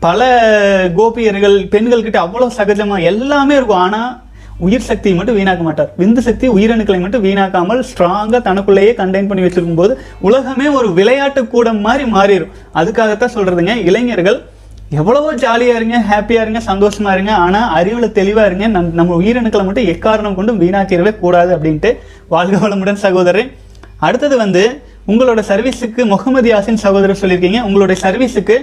[0.00, 3.76] பல கோபியர்கள் பெண்கள் கிட்ட அவ்வளவு சகஜமா எல்லாமே இருக்கும்.
[3.76, 4.20] ஆனா
[4.58, 5.90] உயிர் சக்தியை மட்டும் வீணாக்க மாட்டார்.
[5.98, 11.80] விந்து சக்தி உயிரணுக்களை மட்டும் வீணாக்காமல் ஸ்ட்ராங்கா தனக்குள்ளேயே கண்டெயின் பண்ணி வச்சிருக்கும் போது உலகமே ஒரு விளையாட்டு கூடம்
[11.80, 14.42] மாதிரி மாறிடும் அதுக்காகத்தான் சொல்றதுங்க இளைஞர்கள்
[14.90, 18.68] எவ்வளவோ ஜாலியா இருங்க ஹாப்பியா இருங்க சந்தோஷமா இருங்க ஆனா அறிவுல தெளிவா இருங்க.
[18.68, 21.96] நம்- நம்ம உயிரணுக்களை மட்டும் எக்காரணம் கொண்டும் வீணாக்கிடவே கூடாது அப்படின்ட்டு
[22.28, 23.50] வாழ்க வளமுடன் சகோதரன்
[23.96, 27.62] அடுத்தது வந்து உங்களோட சர்வீஸுக்கு முகமது யாசின் சகோதரர் சொல்லியிருக்கீங்க.
[27.62, 28.56] உங்களுடைய சர்வீஸுக்கு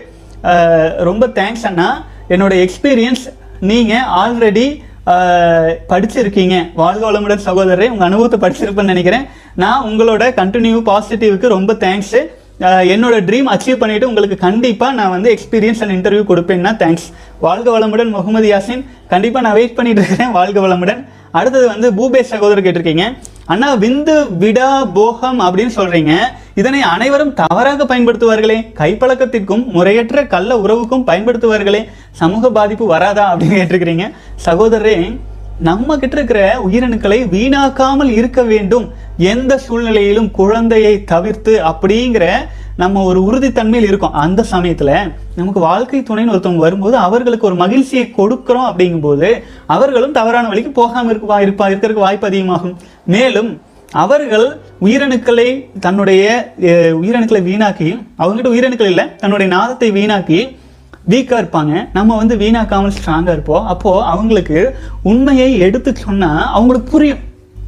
[1.09, 1.89] ரொம்ப தேங்க்ஸ் அண்ணா.
[2.33, 3.23] என்னோட எக்ஸ்பீரியன்ஸ்
[3.71, 4.67] நீங்கள் ஆல்ரெடி
[5.91, 6.55] படிச்சிருக்கீங்க.
[6.81, 9.25] வாழ்க வளமுடன் சகோதரரை உங்கள் அனுபவத்தை படிச்சிருப்பேன்னு நினைக்கிறேன்.
[9.63, 12.21] நான் உங்களோட கண்டினியூ பாசிட்டிவ்க்கு ரொம்ப தேங்க்ஸு
[12.93, 17.07] என்னோட ட்ரீம் அச்சீவ் பண்ணிவிட்டு உங்களுக்கு கண்டிப்பாக நான் வந்து எக்ஸ்பீரியன்ஸ் அண்ட் இன்டர்வியூ கொடுப்பேன்னா தேங்க்ஸ்
[17.45, 20.31] வாழ்க வளமுடன் முகமது யாசின் கண்டிப்பாக நான் வெயிட் பண்ணிட்டு இருக்கிறேன்.
[20.37, 21.01] வாழ்க வளமுடன்
[21.39, 23.05] அடுத்தது வந்து பூபேஷ் சகோதரர் கேட்டிருக்கீங்க.
[23.45, 26.15] அண்ணா விந்து விடா போகம் அப்படின்னு சொல்றீங்க.
[26.55, 28.61] இதனை அனைவரும் தவறாக பயன்படுத்துவார்களே.
[28.73, 31.83] கைப்பழக்கத்திற்கும் முறையற்ற கள்ள உறவுக்கும் பயன்படுத்துவார்களே.
[32.11, 34.11] சமூக பாதிப்பு வராதா அப்படின்னு கேட்டிருக்கிறீங்க.
[34.45, 35.19] சகோதரரே
[35.59, 38.91] நம்ம கிட்ட இருக்கிற உயிரணுக்களை வீணாக்காமல் இருக்க வேண்டும்.
[39.17, 42.31] எந்த சூழ்நிலையிலும் குழந்தையை தவிர்த்து அப்படிங்கிற
[42.77, 44.13] நம்ம ஒரு உறுதித்தன்மையில் இருக்கோம்.
[44.13, 50.71] அந்த சமயத்துல நமக்கு வாழ்க்கை துணைன்னு ஒருத்தவங்க வரும்போது அவர்களுக்கு ஒரு மகிழ்ச்சியை கொடுக்கிறோம் அப்படிங்கும்போது அவர்களும் தவறான வழிக்கு
[50.71, 52.77] போகாமல் இருக்க வா- இருப்பா இருக்கிறதுக்கு வாய்ப்பு அதிகமாகும்.
[53.13, 53.49] மேலும்
[54.03, 54.45] அவர்கள்
[54.85, 55.47] உயிரணுக்களை
[55.85, 56.23] தன்னுடைய
[57.01, 57.89] உயிரணுக்களை வீணாக்கி
[58.19, 60.39] அவங்ககிட்ட உயிரணுக்கள் இல்லை தன்னுடைய நாதத்தை வீணாக்கி
[61.11, 61.73] வீக்காக இருப்பாங்க.
[61.97, 63.65] நம்ம வந்து வீணாக்காமல் ஸ்ட்ராங்காக இருப்போம்.
[63.73, 64.59] அப்போது அவங்களுக்கு
[65.11, 67.23] உண்மையை எடுத்து சொன்னால் அவங்களுக்கு புரியும்.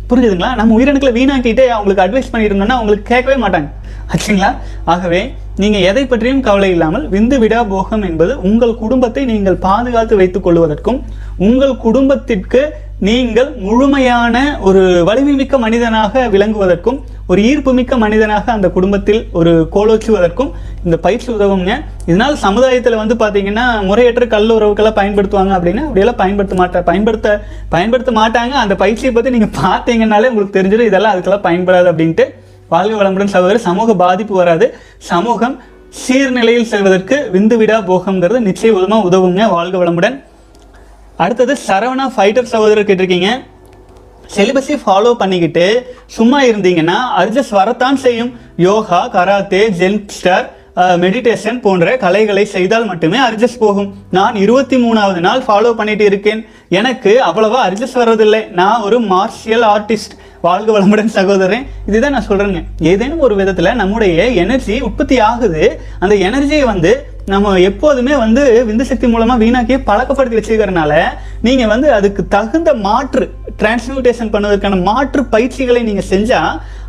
[0.09, 0.49] புரிஞ்சுதுங்களா?
[0.59, 3.69] நம்ம உயிரணுக்களை வீணாக்கிட்டு அவங்களுக்கு அட்வைஸ் பண்ணியிருந்தோம்னா அவங்களுக்கு கேட்கவே மாட்டாங்க.
[4.13, 4.49] ஆச்சுங்களா?
[4.93, 5.21] ஆகவே
[5.61, 10.99] நீங்கள் எதை பற்றியும் கவலை இல்லாமல் விந்து விடா போகம் என்பது உங்கள் குடும்பத்தை நீங்கள் பாதுகாத்து வைத்துக் கொள்வதற்கும்
[11.47, 12.61] உங்கள் குடும்பத்திற்கு
[13.05, 20.49] நீங்கள் முழுமையான ஒரு வலிமைமிக்க மனிதனாக விளங்குவதற்கும் ஒரு ஈர்ப்புமிக்க மனிதனாக அந்த குடும்பத்தில் ஒரு கோலோச்சுவதற்கும்
[20.85, 21.71] இந்த பயிற்சி உதவுங்க
[22.05, 28.55] இதனால் சமுதாயத்தில் வந்து பார்த்தீங்கன்னா முறையற்ற கல் உறவுகளை பயன்படுத்துவாங்க அப்படின்னா அப்படியெல்லாம் பயன்படுத்த மாட்டா பயன்படுத்த பயன்படுத்த மாட்டாங்க.
[28.63, 32.25] அந்த பயிற்சியை பற்றி நீங்கள் பார்த்தீங்கன்னாலே உங்களுக்கு தெரிஞ்சிடும் இதெல்லாம் அதுக்கெல்லாம் பயன்படாது அப்படின்ட்டு.
[32.69, 34.69] வாழ்க வளமுடன் சகோதரர் சமூக பாதிப்பு வராது.
[35.11, 39.43] சமூகம் சீர்நிலையில் செல்வதற்கு விந்துவிடா போகங்கிறது நிச்சயமாக உதவுங்க.
[39.49, 40.17] வாழ்க வளமுடன்.
[41.23, 43.29] அடுத்தது சரவணா ஃபைட்டர் சகோதரர் கேட்டிருக்கீங்க.
[44.35, 45.65] செலிபஸை ஃபாலோ பண்ணிக்கிட்டு
[46.17, 48.31] சும்மா இருந்தீங்கன்னா அர்ஜஸ் வரத்தான் செய்யும்.
[48.67, 50.45] யோகா கராத்தே ஜென்ஸ்டர்
[51.03, 53.89] மெடிடேஷன் போன்ற கலைகளை செய்தால் மட்டுமே அர்ஜஸ் போகும்.
[54.17, 56.41] நான் இருபத்தி மூணாவது நாள் ஃபாலோ பண்ணிட்டு இருக்கேன்.
[56.79, 58.41] எனக்கு அவ்வளவா அர்ஜஸ் வர்றதில்லை.
[58.59, 60.15] நான் ஒரு மார்ஷியல் ஆர்டிஸ்ட்
[60.47, 65.63] வாழ்க வளமுடன் சகோதரன் இதுதான் நான் சொல்றேங்க ஏதேனும் ஒரு விதத்துல நம்முடைய எனர்ஜி உற்பத்தி ஆகுது.
[66.03, 66.91] அந்த எனர்ஜியை வந்து
[67.31, 70.91] நம்ம எப்போதுமே வந்து விந்து சக்தி மூலமா வீணாக்கி பழக்கப்படுத்தி வச்சுக்கிறனால
[71.45, 73.25] நீங்க வந்து அதுக்கு தகுந்த மாற்று
[73.59, 76.39] டிரான்ஸ்மியூட்டேஷன் பண்ணுவதற்கான மாற்று பயிற்சிகளை நீங்க செஞ்சா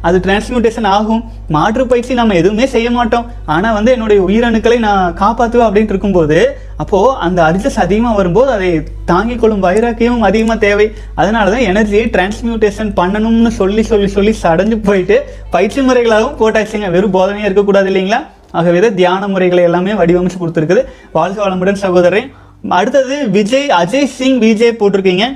[0.09, 1.23] அது டிரான்ஸ்மியூட்டேஷன் ஆகும்.
[1.57, 3.27] மாற்று பயிற்சி நம்ம எதுவுமே செய்ய மாட்டோம்.
[3.55, 6.39] ஆனா வந்து என்னுடைய உயிரணுக்களை நான் காப்பாற்றுவேன் அப்படின்ட்டு இருக்கும்போது
[6.77, 8.71] அப்போ அந்த அர்ஜஸ் அதிகமா வரும்போது அதை
[9.13, 10.89] தாங்கிக் கொள்ளும் வைராக்கியமும் அதிகமா தேவை.
[11.17, 15.19] அதனாலதான் எனர்ஜியை டிரான்ஸ்மியூட்டேஷன் பண்ணணும்னு சொல்லி சொல்லி சொல்லி சடைஞ்சு போயிட்டு
[15.51, 16.91] பயிற்சி முறைகளாகவும் போட்டாச்சுங்க.
[16.97, 18.23] வெறும் போதனையா இருக்கக்கூடாது இல்லைங்களா?
[18.53, 20.83] ஆகவே தான் தியான முறைகளை எல்லாமே வடிவமைச்சு கொடுத்துருக்குது.
[21.17, 22.31] வாழ்க வளமுடன் சகோதரன்
[22.79, 25.27] அடுத்தது விஜய் அஜய் சிங் விஜய் போட்டிருக்கீங்க.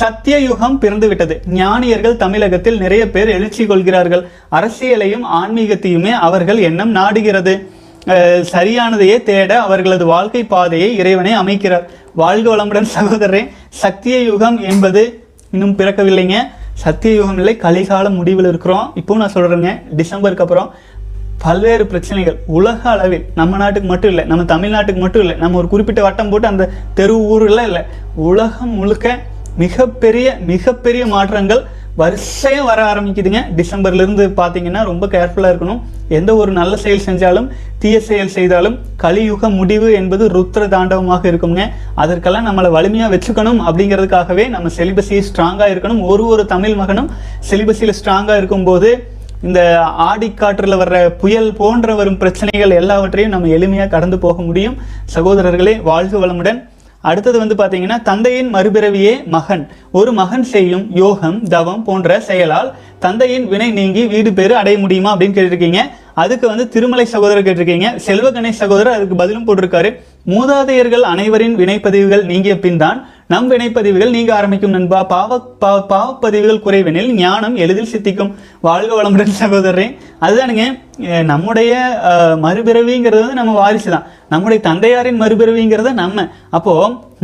[0.00, 4.22] சத்தியயுகம் பிறந்து விட்டது ஞானியர்கள் தமிழகத்தில் நிறைய பேர் எழுச்சி கொள்கிறார்கள்.
[4.58, 7.54] அரசியலையும் ஆன்மீகத்தையுமே அவர்கள் எண்ணம் நாடுகிறது.
[8.54, 11.84] சரியானதையே தேட அவர்களது வாழ்க்கை பாதையை இறைவனை அமைக்கிறார்.
[12.22, 13.42] வாழ்க வளமுடன் சகோதரரே.
[13.82, 15.02] சத்திய யுகம் என்பது
[15.54, 16.38] இன்னும் பிறக்கவில்லைங்க.
[16.82, 18.86] சத்திய யுகம் இல்லை கலிகால முடிவில் இருக்கிறோம்.
[19.00, 20.70] இப்போ நான் சொல்றேங்க டிசம்பருக்கு அப்புறம்.
[21.44, 22.36] பல்வேறு பிரச்சனைகள்.
[22.58, 26.46] உலக அளவில் நம்ம நாட்டுக்கு மட்டும் இல்லை நம்ம தமிழ்நாட்டுக்கு மட்டும் இல்லை நம்ம ஒரு குறிப்பிட்ட வட்டம் போட்டு
[26.52, 26.64] அந்த
[26.98, 27.82] தெரு ஊரில் இல்லை.
[28.28, 29.16] உலகம் முழுக்க
[29.62, 31.62] மிகப்பெரிய மிகப்பெரிய மாற்றங்கள்
[32.00, 33.40] வரிசையாக வர ஆரம்பிக்குதுங்க.
[33.58, 35.82] டிசம்பர்லேருந்து பார்த்தீங்கன்னா ரொம்ப கேர்ஃபுல்லாக இருக்கணும்.
[36.18, 37.46] எந்த ஒரு நல்ல செயல் செஞ்சாலும்
[37.82, 41.62] தீய செயல் செய்தாலும் கலியுக முடிவு என்பது ருத்ர தாண்டவமாக இருக்குங்க.
[42.02, 46.02] அதற்கெல்லாம் நம்மளை வலிமையாக வச்சுக்கணும் அப்படிங்கிறதுக்காகவே நம்ம செலிபஸி ஸ்ட்ராங்காக இருக்கணும்.
[46.12, 47.10] ஒரு ஒரு தமிழ் மகனும்
[47.50, 48.90] செலிபஸியில் ஸ்ட்ராங்காக இருக்கும்போது
[49.46, 49.60] இந்த
[50.08, 54.76] ஆடிக்காற்றில் வர்ற புயல் போன்ற வரும் பிரச்சனைகள் எல்லாவற்றையும் நம்ம எளிமையாக கடந்து போக முடியும்.
[55.14, 56.60] சகோதரர்களே வாழ்க வளமுடன்.
[57.10, 59.64] அடுத்தது வந்து பார்த்தீங்கன்னா தந்தையின் மறுபிறவியே மகன்.
[59.98, 65.36] ஒரு மகன் செய்யும் யோகம் தவம் போன்ற செயலால் தந்தையின் வினை நீங்கி வீடு பேரு அடைய முடியுமா அப்படின்னு
[65.38, 65.80] கேட்டிருக்கீங்க.
[66.22, 67.88] அதுக்கு வந்து திருமலை சகோதரர் கேட்டிருக்கீங்க.
[68.06, 69.90] செல்வ கணேஷ் சகோதரர் அதுக்கு பதிலும் போட்டிருக்காரு.
[70.34, 73.00] மூதாதையர்கள் அனைவரின் வினைப்பதிவுகள் நீங்கிய பின் தான்
[73.32, 74.98] நம் வினைப்பதிவுகள் நீங்க ஆரம்பிக்கும் நண்பா.
[75.12, 78.32] பாவ பாவ பாவப்பதிவுகள் குறைவெனில் ஞானம் எளிதில் சித்திக்கும்.
[78.66, 79.86] வாழ்க வளமுடன் சகோதரரே.
[80.24, 80.64] அதுதானுங்க
[81.30, 81.72] நம்முடைய
[82.44, 86.26] மறுபிறவிங்கிறது வந்து நம்ம வாரிசு தான் நம்முடைய தந்தையாரின் மறுபிறவிங்கிறது நம்ம.
[86.56, 86.74] அப்போ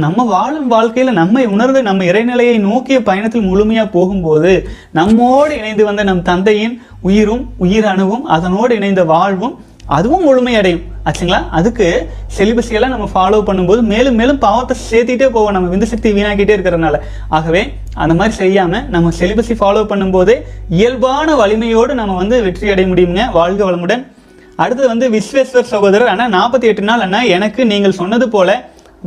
[0.04, 4.52] நம்ம வாழும் வாழ்க்கையில நம்மை உணர்ந்து நம்ம இறைநிலையை நோக்கிய பயணத்தில் முழுமையா போகும்போது
[4.98, 6.76] நம்மோடு இணைந்து வந்த நம் தந்தையின்
[7.08, 9.54] உயிரும் உயிர் அணுவும் அதனோடு இணைந்த வாழ்வும்
[9.96, 10.82] அதுவும் முழுமையடையும்.
[11.08, 11.40] ஆச்சுங்களா?
[11.58, 11.86] அதுக்கு
[12.38, 15.54] செலிபஸியெல்லாம் நம்ம ஃபாலோ பண்ணும்போது மேலும் மேலும் பாவத்தை சேர்த்திட்டே போவோம்.
[15.56, 16.98] நம்ம விந்து சக்தி வீணாக்கிட்டே இருக்கிறதுனால.
[17.28, 17.62] ஆகவே
[17.94, 20.36] அந்த மாதிரி செய்யாமல் நம்ம செலிபஸை ஃபாலோ பண்ணும்போதே
[20.68, 24.04] இயல்பான வலிமையோடு நம்ம வந்து வெற்றி அடைய முடியுங்க வாழ்க வளமுடன்.
[24.62, 28.50] அடுத்தது வந்து விஸ்வேஸ்வர் சகோதரர் அண்ணா நாற்பத்தி எட்டு நாள் அண்ணா எனக்கு நீங்கள் சொன்னது போல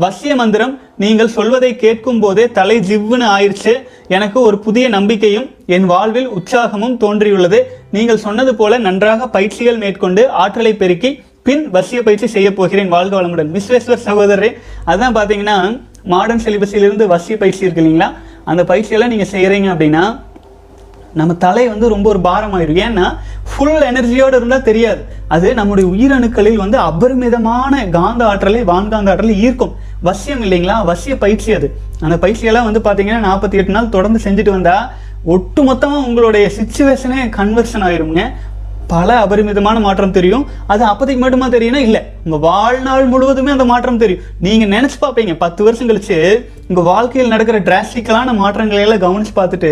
[0.01, 3.73] வசிய மந்திரம் நீங்கள் சொல்வதை கேட்கும் போதே தலை ஜிவ்வுன்னு ஆயிடுச்சு.
[4.07, 7.59] எனக்கு ஒரு புதிய நம்பிக்கையும் என் வாழ்வில் உற்சாகமும் தோன்றியுள்ளது.
[7.91, 11.11] நீங்கள் சொன்னது போல நன்றாக பயிற்சிகள் மேற்கொண்டு ஆற்றலை பெருக்கி
[11.43, 12.89] பின் வசிய பயிற்சி செய்ய போகிறேன்.
[12.95, 13.53] வாழ்க வளமுடன்.
[13.55, 14.51] விஸ்வேஸ்வர் சகோதரரே
[14.85, 15.57] அதான் பார்த்தீங்கன்னா
[16.13, 18.09] மாடர்ன் சிலிபஸிலிருந்து வசிய பயிற்சி இருக்கு இல்லைங்களா?
[18.45, 20.05] அந்த பயிற்சியெல்லாம் நீங்கள் செய்கிறீங்க அப்படின்னா
[21.13, 22.81] நம்ம தலை வந்து ரொம்ப ஒரு பாரமாயிரும்.
[22.87, 23.17] ஏன்னா
[23.51, 25.05] ஃபுல் எனர்ஜியோடு இருந்தால் தெரியாது.
[25.27, 29.75] அது நம்முடைய உயிரணுக்களில் வந்து அபரிமிதமான காந்த ஆற்றலை வான்காந்த ஆற்றலை ஈர்க்கும்.
[30.03, 30.75] வசியம் இல்லைங்களா?
[30.87, 31.75] வசிய பயிற்சி அது.
[31.99, 34.89] அந்த பயிற்சியெல்லாம் வந்து பார்த்தீங்கன்னா நாற்பத்தி எட்டு நாள் தொடர்ந்து செஞ்சுட்டு வந்தால்
[35.23, 38.23] ஒட்டு மொத்தமாக உங்களுடைய சுச்சுவேஷனே கன்வர்ஷன் ஆயிருங்க
[38.87, 40.47] பல அபரிமிதமான மாற்றம் தெரியும்.
[40.67, 42.01] அது அப்போதைக்கு மட்டுமா தெரியும்னா இல்லை.
[42.25, 44.23] உங்கள் வாழ்நாள் முழுவதுமே அந்த மாற்றம் தெரியும்.
[44.39, 45.37] நீங்கள் நினச்சி பார்ப்பீங்க.
[45.37, 46.17] பத்து வருஷம் கழிச்சு
[46.69, 49.71] உங்கள் வாழ்க்கையில் நடக்கிற டிராஸ்டிக்கலான மாற்றங்களை எல்லாம் கவனிச்சு பார்த்துட்டு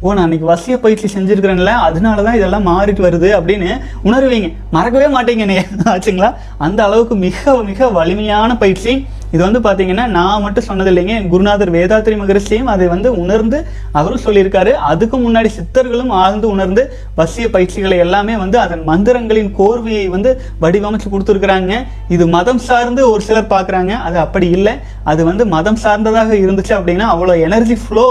[0.00, 3.70] ஓ நான் அன்னைக்கு வசிய பயிற்சி செஞ்சுருக்கிறேன்ல அதனால தான் இதெல்லாம் மாறிட்டு வருது அப்படின்னு
[4.04, 4.52] உணர்வீங்க.
[4.70, 5.56] மறக்கவே மாட்டீங்க நீ
[5.94, 6.34] ஆச்சுங்களா?
[6.58, 9.06] அந்த அளவுக்கு மிக மிக வலிமையான பயிற்சி.
[9.34, 13.58] இது வந்து பார்த்தீங்கன்னா நான் மட்டும் சொன்னது இல்லைங்க குருநாதர் வேதாத்திரி மகரிஷியும் அதை வந்து உணர்ந்து
[13.98, 14.72] அவரும் சொல்லியிருக்காரு.
[14.90, 16.82] அதுக்கு முன்னாடி சித்தர்களும் ஆழ்ந்து உணர்ந்து
[17.20, 20.32] வசிய பயிற்சிகளை எல்லாமே வந்து அதன் மந்திரங்களின் கோர்வையை வந்து
[20.64, 21.72] வடிவமைச்சு கொடுத்துருக்குறாங்க.
[22.16, 24.74] இது மதம் சார்ந்து ஒரு சிலர் பார்க்குறாங்க அது அப்படி இல்லை.
[25.12, 28.06] அது வந்து மதம் சார்ந்ததாக இருந்துச்சு அப்படின்னா அவ்வளோ எனர்ஜி ஃப்ளோ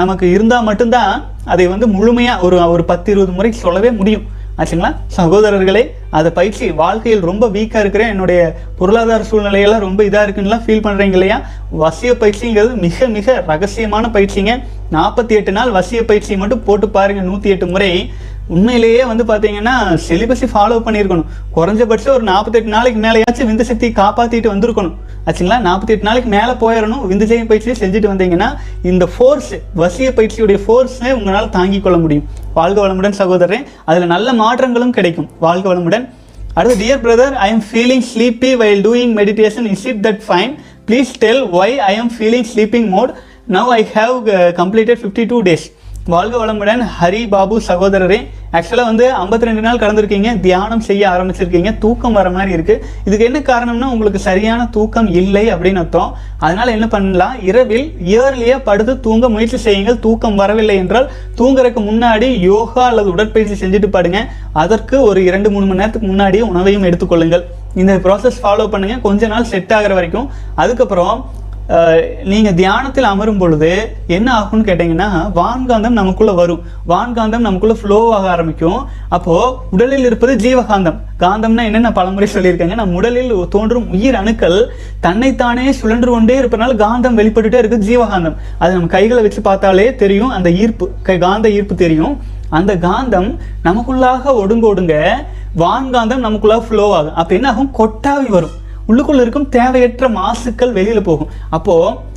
[0.00, 1.12] நமக்கு இருந்தால் மட்டும்தான்
[1.52, 4.26] அதை வந்து முழுமையாக ஒரு ஒரு பத்து இருபது முறை சொல்லவே முடியும்.
[4.58, 4.90] ஆச்சுங்களா?
[5.16, 8.08] சகோதரர்களே அதை பயிற்சி வாழ்க்கையில் ரொம்ப வீக்காக இருக்கிறேன்.
[8.08, 11.42] என்னுடைய பொருளாதார சூழ்நிலையெல்லாம் ரொம்ப இதாக இருக்குன்னுலாம் ஃபீல் பண்ணுறீங்க இல்லையா?
[11.80, 14.62] வசிய பயிற்சிங்கிறது மிக மிக ரகசியமான பயிற்சிங்க.
[14.92, 18.10] நாற்பத்தி எட்டு நாள் வசிய பயிற்சி மட்டும் போட்டு பாருங்க நூற்றி எட்டு முறை.
[18.54, 19.74] உண்மையிலேயே வந்து பார்த்தீங்கன்னா
[20.06, 21.28] சிலிபஸை ஃபாலோ பண்ணியிருக்கணும்.
[21.56, 24.94] குறைஞ்சபட்சம் ஒரு நாற்பத்தெட்டு நாளைக்கு மேலேயாச்சும் விந்து சக்தியை காப்பாற்றிட்டு வந்திருக்கணும்.
[25.28, 25.58] ஆச்சுங்களா?
[25.68, 27.02] நாற்பத்தெட்டு நாளைக்கு மேலே போயிடணும்.
[27.12, 28.50] விந்து பயிற்சியை செஞ்சுட்டு வந்தீங்கன்னா
[28.90, 29.50] இந்த ஃபோர்ஸ்
[29.82, 32.26] வசிய பயிற்சியுடைய ஃபோர்ஸை உங்களால் தாங்கிக் கொள்ள முடியும்.
[32.58, 35.28] வாழ்க வளமுடன் சகோதரன் அதில் நல்ல மாற்றங்களும் கிடைக்கும்.
[35.46, 36.06] வாழ்க வளமுடன்.
[36.58, 40.52] அடுத்து dear brother I am feeling sleepy while doing meditation is it that fine
[40.88, 43.10] please tell why I am feeling sleeping mode
[43.56, 44.14] now I have
[44.60, 45.66] completed fifty two days
[46.12, 46.82] வாழ்க வளமுடன்.
[46.96, 48.18] ஹரி பாபு சகோதரரே
[48.56, 50.28] ஆக்சுவலாக வந்து 52 ரெண்டு நாள் கடந்திருக்கீங்க.
[50.44, 51.70] தியானம் செய்ய ஆரம்பிச்சிருக்கீங்க.
[51.84, 56.10] தூக்கம் வர மாதிரி இருக்குது இதுக்கு என்ன காரணம்னா உங்களுக்கு சரியான தூக்கம் இல்லை அப்படின்னு அர்த்தம்.
[56.46, 57.34] அதனால் என்ன பண்ணலாம்?
[57.48, 59.98] இரவில் இயர்லியாக படுத்து தூங்க முயற்சி செய்யுங்கள்.
[60.06, 61.08] தூக்கம் வரவில்லை என்றால்
[61.40, 64.20] தூங்குறதுக்கு முன்னாடி யோகா அல்லது உடற்பயிற்சி செஞ்சுட்டு பாடுங்க.
[64.64, 67.44] அதற்கு ஒரு இரண்டு மூணு மணி நேரத்துக்கு முன்னாடியே உணவையும் எடுத்துக்கொள்ளுங்கள்.
[67.82, 70.28] இந்த ப்ராசஸ் ஃபாலோ பண்ணுங்கள் கொஞ்ச நாள் செட் ஆகிற வரைக்கும்.
[70.64, 71.16] அதுக்கப்புறம்
[72.24, 76.62] நீங்கள் தியானத்தில் அமரும் பொழுது என்ன ஆகும்னு கேட்டிங்கன்னா வான்காந்தம் நமக்குள்ளே வரும்.
[76.88, 78.86] வான்காந்தம் நமக்குள்ளே ஃப்ளோ ஆக ஆரம்பிக்கும்.
[79.08, 80.96] அப்போது உடலில் இருப்பது ஜீவகாந்தம்.
[81.20, 87.58] காந்தம்னா என்னென்ன பலமுறை சொல்லியிருக்காங்க நம்ம உடலில் தோன்றும் உயிர் அணுக்கள் தன்னைத்தானே சுழன்று கொண்டே இருப்பதனால காந்தம் வெளிப்பட்டுட்டே
[87.58, 88.36] இருக்குது ஜீவகாந்தம்.
[88.58, 92.20] அது நம்ம கைகளை வச்சு பார்த்தாலே தெரியும் அந்த ஈர்ப்பு கை- காந்த ஈர்ப்பு தெரியும்.
[92.48, 95.14] அந்த காந்தம் நமக்குள்ளாக ஒடுங்க ஒடுங்க
[95.58, 97.14] வான்காந்தம் நமக்குள்ளாக ஃப்ளோ ஆகும்.
[97.14, 97.70] அப்போ என்ன ஆகும்?
[97.78, 98.64] கொட்டாவி வரும்.
[98.90, 101.30] உள்ளுக்குள்ள இருக்கும் தேவையற்ற மாசுக்கள் வெளியில போகும்.
[101.56, 101.74] அப்போ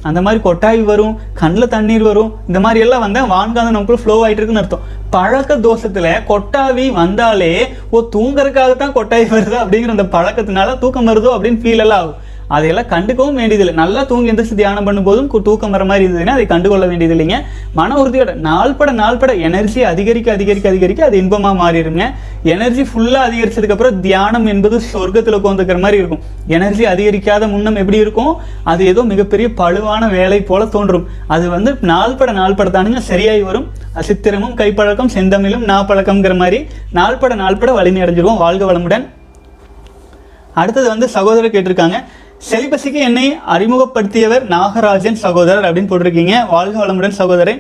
[0.10, 4.41] அந்த மாதிரி கொட்டாய் வரும் கண்ணில் தண்ணீர் வரும் இந்த மாதிரி எல்லாம் வந்தால் வான்காந்தம் நமக்குள்ள ஃப்ளோ ஆகிட்டு
[4.41, 4.86] இருக்குன்னு அர்த்தம்.
[5.15, 7.53] பழக்க தோஷத்தில் கொட்டாவி வந்தாலே
[7.95, 12.19] ஓ தூங்குறதுக்காக தான் கொட்டாய் வருது அப்படிங்கிற அந்த பழக்கத்தினால தூக்கம் வருதோ அப்படின்னு ஃபீல் எல்லாம் ஆகும்.
[12.56, 13.74] அதையெல்லாம் கண்டுக்கவும் வேண்டியதில்லை.
[13.82, 17.38] நல்லா தூங்கி எந்திரிச்சு தியானம் பண்ணும்போதும் தூக்கம் வர மாதிரி இருந்ததுன்னா அதை கண்டுகொள்ள வேண்டியது இல்லைங்க
[17.80, 22.06] மன உறுதியோட நாள்பட நாள்பட எனர்ஜி அதிகரிக்க அதிகரிக்க அதிகரிக்க அது இன்பமாக மாறிடுங்க
[22.54, 26.22] எனர்ஜி ஃபுல்லாக அதிகரிச்சதுக்கு அப்புறம் தியானம் என்பது சொர்க்கத்தில் உட்காந்துக்கிற மாதிரி இருக்கும்.
[26.58, 28.32] எனர்ஜி அதிகரிக்காத முன்னம் எப்படி இருக்கும்?
[28.72, 31.06] அது ஏதோ மிகப்பெரிய பழுவான வேலை போல தோன்றும்.
[31.36, 33.68] அது வந்து நாள்பட நாள்பட தானுங்க சரியாகி வரும்.
[34.08, 36.60] சித்திரமும் கைப்பழக்கம் செந்தமிழும் நாப்பழக்கம்ங்கிற மாதிரி
[37.00, 39.06] நாள்பட நாள்பட வலிமை அடைஞ்சிருவோம் வாழ்க வளமுடன்.
[40.62, 41.98] அடுத்தது வந்து சகோதரர் கேட்டிருக்காங்க.
[42.47, 46.36] செலிபஸிக்கு என்னை அறிமுகப்படுத்தியவர் நாகராஜன் சகோதரர் அப்படின்னு போட்டிருக்கீங்க.
[46.54, 47.60] வாழ்க வளமுடன் சகோதரன்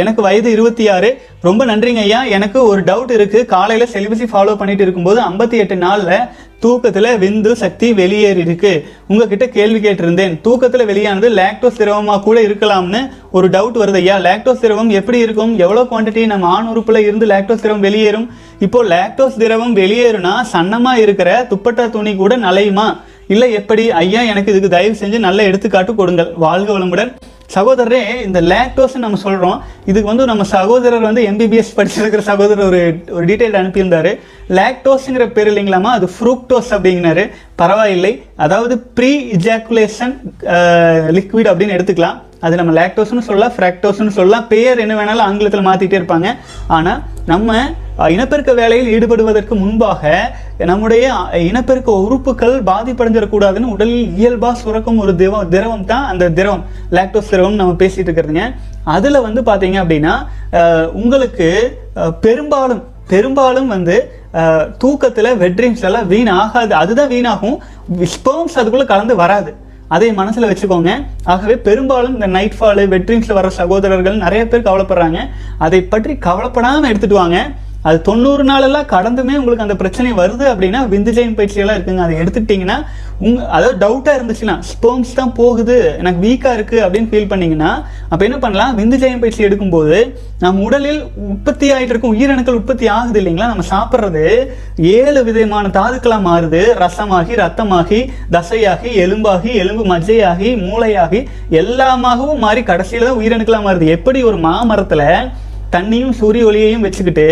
[0.00, 1.08] எனக்கு வயது இருபத்தி ஆறு
[1.46, 2.20] ரொம்ப நன்றிங்க ஐயா.
[2.36, 3.40] எனக்கு ஒரு டவுட் இருக்கு.
[3.52, 6.12] காலையில செலிபஸி ஃபாலோ பண்ணிட்டு இருக்கும்போது ஐம்பத்தி எட்டு நாள்ல
[6.64, 8.72] தூக்கத்துல விந்து சக்தி வெளியேறி இருக்கு
[9.08, 10.34] உங்ககிட்ட கேள்வி கேட்டிருந்தேன்.
[10.46, 14.16] தூக்கத்துல வெளியானது லாக்டோஸ் திரவமா கூட இருக்கலாம்னு ஒரு டவுட் வருது ஐயா.
[14.28, 15.52] லாக்டோஸ் திரவம் எப்படி இருக்கும்?
[15.64, 18.30] எவ்வளவு குவான்டிட்டி நம்ம ஆண் உறுப்புல இருந்து லாக்டோஸ் திரவம் வெளியேறும்?
[18.66, 22.88] இப்போ லாக்டோஸ் திரவம் வெளியேறுனா சன்னமா இருக்கிற துப்பட்டா துணி கூட நலையுமா?
[23.28, 23.90] இல்ல எப்படி?
[23.90, 26.32] ஐயா எனக்கு இதுக்கு தயவு செஞ்சு நல்ல எடுத்துக்காட்டு கொடுங்கள்.
[26.36, 27.12] வாழ்க வளமுடன்.
[27.54, 29.60] சகோதரரே இந்த லாக்டோஸ் நம்ம சொல்றோம்.
[29.86, 34.18] இதுக்கு வந்து நம்ம சகோதரர் வந்து எம்பிபிஎஸ் படிச்சிருக்கிற சகோதரர் ஒரு ஒரு டீட்டெயில் அனுப்பியிருந்தாரு.
[34.56, 37.24] லாக்டோஸ்ங்கிற பேர் இல்லைங்களாமா அது ஃப்ரூக்டோஸ் அப்படிங்கிறாரு.
[37.60, 38.12] பரவாயில்லை.
[38.44, 40.14] அதாவது ப்ரீ இஜாக்குலேஷன்
[41.16, 42.16] லிக்விட் அப்படின்னு எடுத்துக்கலாம்.
[42.46, 44.44] அது நம்ம லாக்டோஸ்னு சொல்லலாம் ஃப்ராக்டோஸ்னு சொல்லலாம்.
[44.52, 46.28] பேர் என்ன வேணாலும் ஆங்கிலத்தில் மாற்றிட்டே இருப்பாங்க.
[46.76, 47.56] ஆனால் நம்ம
[48.14, 50.12] இனப்பெருக்க வேலையில் ஈடுபடுவதற்கு முன்பாக
[50.70, 51.06] நம்முடைய
[51.48, 56.62] இனப்பெருக்க உறுப்புகள் பாதிப்படைஞ்சிடக்கூடாதுன்னு உடலில் இயல்பாக சுரக்கும் ஒரு திரவம் திரவம் தான் அந்த திரவம்
[56.96, 58.46] லாக்டோஸ் திரவம் நம்ம பேசிட்டு இருக்கிறதுங்க.
[58.96, 60.14] அதில் வந்து பார்த்தீங்க அப்படின்னா
[61.00, 61.48] உங்களுக்கு
[62.26, 62.82] பெரும்பாலும்
[63.12, 63.96] பெரும்பாலும் வந்து
[64.78, 66.70] தூக்கத்தில் தூக்கத்துல வெட்ரீம்ஸ் எல்லாம் வீணாகாது.
[66.70, 67.56] அதுதான் வீணாகும்.
[68.14, 69.54] ஸ்பெர்ம்ஸ் அதுக்குள்ளே கலந்து வராது.
[69.88, 71.06] அதை மனசில் வச்சுக்கோங்க.
[71.24, 75.18] ஆகவே பெரும்பாலும் இந்த நைட் ஃபாலு வெட்ரீம்ஸ்ல வர சகோதரர்கள் நிறைய பேர் கவலைப்படுறாங்க.
[75.58, 77.46] அதை பற்றி கவலைப்படாமல் எடுத்துட்டு வாங்க.
[77.86, 82.04] அது தொண்ணூறு நாளெல்லாம் கடந்துமே உங்களுக்கு அந்த பிரச்சனை வருது அப்படின்னா விந்துஜயம் பயிற்சி பயிற்சியெல்லாம் இருக்குங்க.
[82.06, 82.78] அதை எடுத்துக்கிட்டீங்கன்னா
[83.26, 87.70] உங்க அதாவது டவுட்டாக இருந்துச்சுன்னா ஸ்டோன்ஸ் தான் போகுது எனக்கு வீக்காக இருக்குது அப்படின்னு ஃபீல் பண்ணிங்கன்னா
[88.10, 88.72] அப்போ என்ன பண்ணலாம்?
[88.80, 89.96] விந்துஜயம் பயிற்சி எடுக்கும்போது
[90.44, 91.00] நம்ம உடலில்
[91.32, 93.50] உற்பத்தி ஆகிட்டு இருக்கும் உயிரணுக்கள் உற்பத்தி ஆகுது இல்லைங்களா?
[93.52, 94.24] நம்ம சாப்பிட்றது
[94.98, 96.62] ஏழு விதமான தாதுக்களாக மாறுது.
[96.84, 98.00] ரசமாகி ரத்தமாகி
[98.36, 101.22] தசையாகி எலும்பாகி எலும்பு மஜ்ஜையாகி மூளையாகி
[101.62, 103.88] எல்லாமாகவும் மாறி கடைசியில் தான் உயிரணுக்களாக மாறுது.
[103.98, 105.06] எப்படி ஒரு மாமரத்தில்
[105.74, 107.26] தண்ணியும் சூரிய ஒளியையும் வச்சுக்கிட்டு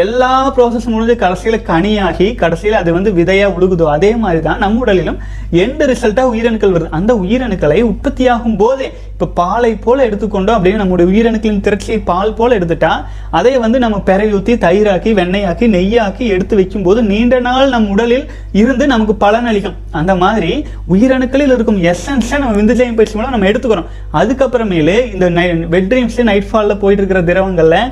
[0.00, 5.18] எல்லா ப்ராசஸ் முடிஞ்சு கடைசியில் கனியாகி கடைசியில் அது வந்து விதையாக உழுகுதோ அதே மாதிரி தான் நம்ம உடலிலும்
[5.64, 6.88] எந்த ரிசல்ட்டாக உயிரணுக்கள் வருது.
[6.98, 12.92] அந்த உயிரணுக்களை உற்பத்தியாகும் போதே இப்போ பாலை போல் எடுத்துக்கொண்டோம் அப்படின்னு நம்முடைய உயிரணுக்களின் திரட்சியை பால் போல் எடுத்துட்டா
[13.38, 18.24] அதை வந்து நம்ம பெரையூத்தி தயிராக்கி வெண்ணெயாக்கி நெய்யாக்கி எடுத்து வைக்கும்போது நீண்ட நாள் நம் உடலில்
[18.62, 19.76] இருந்து நமக்கு பலன் அளிக்கும்.
[20.00, 20.52] அந்த மாதிரி
[20.94, 23.90] உயிரணுக்களில் இருக்கும் எசன்ஸை நம்ம விந்துஜயம் பயிற்சி மூலம் நம்ம எடுத்துக்கிறோம்.
[24.20, 25.28] அதுக்கப்புறமேலு இந்த
[25.76, 27.84] வெட் ட்ரீம்ஸ் நைட் ஃபாலில் போயிட்டு இருக்கிற திரவங்களில்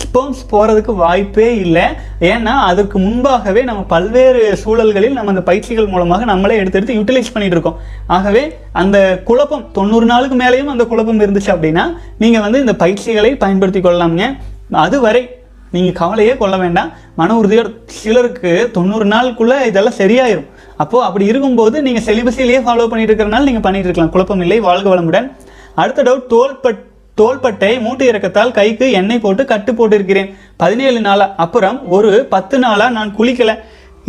[0.00, 1.84] ஸ்பெர்ம்ஸ் போகிறதுக்கு வாய்ப்பே இல்லை.
[2.30, 7.56] ஏன்னா அதற்கு முன்பாகவே நம்ம பல்வேறு சூழல்களில் நம்ம அந்த பயிற்சிகள் மூலமாக நம்மளே எடுத்து எடுத்து யூட்டிலைஸ் பண்ணிட்டு
[7.56, 7.78] இருக்கோம்.
[8.16, 8.42] ஆகவே
[8.82, 8.98] அந்த
[9.30, 11.86] குழப்பம் தொண்ணூறு நாளுக்கு மேலேயும் அந்த குழப்பம் இருந்துச்சு அப்படின்னா
[12.24, 14.26] நீங்கள் வந்து இந்த பயிற்சிகளை பயன்படுத்தி கொள்ளலாம்ங்க.
[14.86, 15.22] அதுவரை
[15.74, 16.90] நீங்கள் கவலையே கொள்ள வேண்டாம்.
[17.20, 17.68] மன உறுதியோட
[18.00, 20.46] சிலருக்கு தொண்ணூறு நாளுக்குள்ளே இதெல்லாம் சரியாயிரும்.
[20.82, 24.14] அப்போது அப்படி இருக்கும்போது நீங்கள் செலிபஸிலேயே ஃபாலோ பண்ணிட்டு இருக்கிறனால நீங்கள் பண்ணிட்டு இருக்கலாம்.
[24.14, 24.58] குழப்பம் இல்லை.
[24.68, 25.28] வாழ்க வளமுடன்.
[25.82, 26.82] அடுத்த டவுட் தோள்பட்
[27.20, 30.28] தோள்பட்டை மூட்டு இறக்கத்தால் கைக்கு எண்ணெய் போட்டு கட்டு போட்டிருக்கிறேன்.
[30.62, 33.52] பதினேழு நாளா அப்புறம் ஒரு பத்து நாளா நான் குளிக்கல.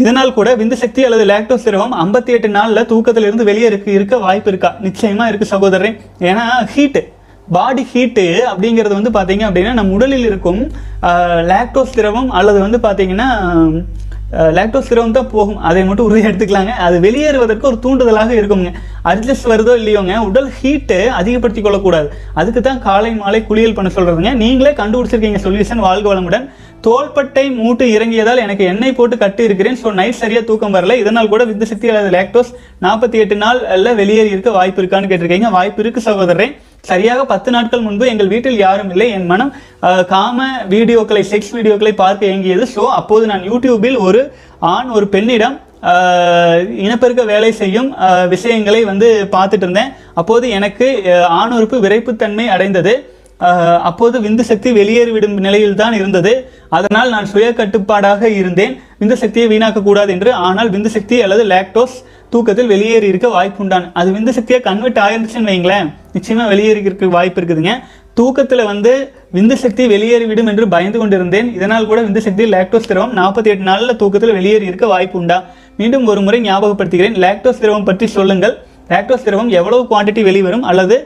[0.01, 4.49] இதனால் கூட விந்து சக்தி அல்லது லாக்டோஸ் திரவம் ஐம்பத்தி எட்டு நாளில் தூக்கத்திலிருந்து வெளியே இருக்கு இருக்க வாய்ப்பு
[4.51, 4.69] இருக்கா?
[4.85, 5.95] நிச்சயமா இருக்கு சகோதரன்
[6.29, 6.43] ஏன்னா
[6.73, 7.01] ஹீட்டு
[7.55, 10.61] பாடி ஹீட்டு அப்படிங்கிறது வந்து பார்த்தீங்க அப்படின்னா நம்ம உடலில் இருக்கும்
[11.51, 13.29] லாக்டோஸ் திரவம் அல்லது வந்து பார்த்தீங்கன்னா
[14.57, 15.59] லாக்டோஸ் சிரமம் தான் போகும்.
[15.67, 16.73] அதை மட்டும் உறுதி எடுத்துக்கலாங்க.
[16.85, 18.69] அது வெளியேறுவதற்கு ஒரு தூண்டுதலாக இருக்குங்க.
[19.11, 22.09] அட்ஜஸ்ட் வருதோ இல்லையோங்க உடல் ஹீட்டு அதிகப்படுத்தி கொள்ளக்கூடாது.
[22.41, 26.47] அதுக்கு தான் காலை மாலை குளியல் பண்ண சொல்கிறதுங்க நீங்களே கண்டுபிடிச்சிருக்கீங்க சொல்யூஷன் வாழ்க வளமுடன்.
[26.87, 29.77] தோள்பட்டை மூட்டு இறங்கியதால் எனக்கு எண்ணெய் போட்டு கட்டி இருக்கிறேன்.
[29.83, 30.95] ஸோ நைட் சரியாக தூக்கம் வரல.
[31.03, 32.43] இதனால் கூட வித்து சக்தி அல்லது
[32.85, 33.59] நாற்பத்தி எட்டு நாள்
[34.01, 35.49] வெளியேறி இருக்க வாய்ப்பு இருக்கான்னு கேட்டிருக்கீங்க.
[35.57, 36.49] வாய்ப்பு இருக்கு சகோதரரே.
[36.89, 39.07] சரியாக பத்து நாட்கள் முன்பு எங்கள் வீட்டில் யாரும் இல்லை.
[39.17, 39.51] என் மனம்
[40.13, 42.65] காம வீடியோக்களை செக்ஸ் வீடியோக்களை பார்க்க இயங்கியது.
[42.75, 44.21] ஸோ அப்போது நான் யூடியூபில் ஒரு
[44.73, 45.57] ஆண் ஒரு பெண்ணிடம்
[46.85, 47.89] இனப்பெருக்க வேலை செய்யும்
[48.33, 49.91] விஷயங்களை வந்து பார்த்துட்டு இருந்தேன்.
[50.21, 50.87] அப்போது எனக்கு
[51.39, 52.93] ஆணுறுப்பு விரைப்புத்தன்மை அடைந்தது.
[53.87, 56.31] அப்போது விந்து சக்தி வெளியேறிவிடும் நிலையில் தான் இருந்தது.
[56.77, 58.73] அதனால் நான் சுய கட்டுப்பாடாக இருந்தேன்.
[59.01, 60.31] விந்து சக்தியை வீணாக்க கூடாது என்று.
[60.47, 61.97] ஆனால் விந்து சக்தி அல்லது லாக்டோஸ்
[62.33, 65.87] தூக்கத்தில் வெளியேறி இருக்க வாய்ப்பு உண்டான் அது விந்து சக்தியா கன்வெர்ட் ஆயிருந்துச்சுன்னு வைங்களேன்.
[66.15, 67.73] நிச்சயமா வெளியேறி இருக்க வாய்ப்பு இருக்குதுங்க.
[68.19, 68.91] தூக்கத்தில் வந்து
[69.35, 71.49] விந்து சக்தி வெளியேறிவிடும் என்று பயந்து கொண்டிருந்தேன்.
[71.57, 75.37] இதனால் கூட விந்து சக்தி லாக்டோஸ் திரவம் நாற்பத்தி எட்டு நாளில் தூக்கத்தில் வெளியேறி இருக்க வாய்ப்பு உண்டா
[75.79, 77.17] மீண்டும் ஒரு முறை ஞாபகப்படுத்துகிறேன்.
[77.25, 78.55] லாக்டோஸ் திரவம் பற்றி சொல்லுங்கள்.
[78.93, 80.97] லாக்டோஸ் திரவம் எவ்வளவு குவாண்டிட்டி வெளிவரும் அல்லது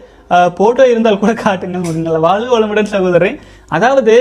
[0.60, 4.16] போட்டோ இருந்தால் கூட காட்டுங்கள் உங்களை வாழ்வு வளமுடன் சகோதரன் அதாவது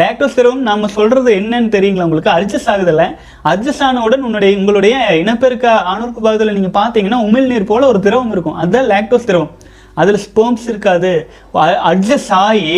[0.00, 2.30] லேக்டோஸ் திரவம் நம்ம சொல்றது என்னன்னு தெரியுங்களா உங்களுக்கு?
[2.30, 3.04] அட்ஜஸ்ட் ஆகுதுல்ல
[3.44, 8.54] அட்ஜஸ்ட் ஆனவுடன் உன்னுடைய உங்களுடைய இனப்பெருக்க ஆணூருக்கு பாகத்தில் நீங்க பார்த்தீங்கன்னா உமிழ்நீர் போல ஒரு திரவம் இருக்கும்.
[8.54, 9.52] அதுதான் லேக்டோஸ் திரவம்
[10.00, 11.12] அதில் ஸ்போம்ஸ் இருக்காது.
[11.90, 12.76] அட்ஜஸ்ட் ஆகி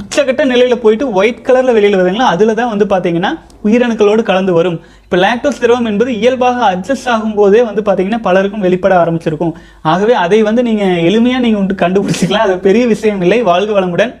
[0.00, 2.28] உச்சக்கட்ட நிலையில் போயிட்டு ஒயிட் கலரில் வெளியில் வருதுங்களா?
[2.34, 3.30] அதில் தான் வந்து பார்த்தீங்கன்னா
[3.68, 4.78] உயிரணுக்களோடு கலந்து வரும்.
[5.04, 9.52] இப்போ லாக்டோஸ் திரவம் என்பது இயல்பாக அட்ஜஸ்ட் ஆகும்போதே வந்து பார்த்தீங்கன்னா பலருக்கும் வெளிப்பட ஆரம்பிச்சிருக்கும்.
[9.92, 12.46] ஆகவே அதை வந்து நீங்கள் எளிமையாக நீங்கள் கண்டுபிடிச்சிக்கலாம்.
[12.48, 13.40] அது பெரிய விஷயம் இல்லை.
[13.50, 14.14] வாழ்க வளமுடன்.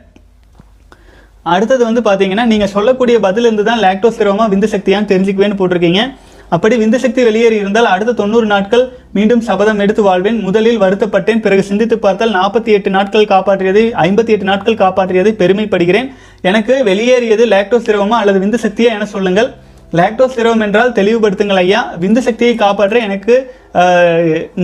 [1.54, 6.00] அடுத்தது வந்து பார்த்தீங்கன்னா நீங்கள் சொல்லக்கூடிய பதிலிருந்து தான் லாக்டோஸ் திரவமாக விந்து சக்தியான்னு தெரிஞ்சுக்குவேன்னு போட்டிருக்கீங்க.
[6.54, 8.84] அப்படி விந்து சக்தி வெளியேறி இருந்தால் அடுத்த தொண்ணூறு நாட்கள்
[9.16, 10.38] மீண்டும் சபதம் எடுத்து வாழ்வேன்.
[10.46, 11.42] முதலில் வருத்தப்பட்டேன்.
[11.44, 16.10] பிறகு சிந்தித்து பார்த்தால் நாற்பத்தி எட்டு நாட்கள் காப்பாற்றியதை ஐம்பத்தி எட்டு நாட்கள் காப்பாற்றியதை பெருமைப்படுகிறேன்.
[16.50, 19.50] எனக்கு வெளியேறியது லாக்டோஸ் திரவமா அல்லது விந்து சக்தியா என சொல்லுங்கள்.
[19.98, 21.82] லாக்டோஸ் திரவம் என்றால் தெளிவுபடுத்துங்கள் ஐயா.
[22.02, 23.34] விந்து சக்தியை காப்பாற்ற எனக்கு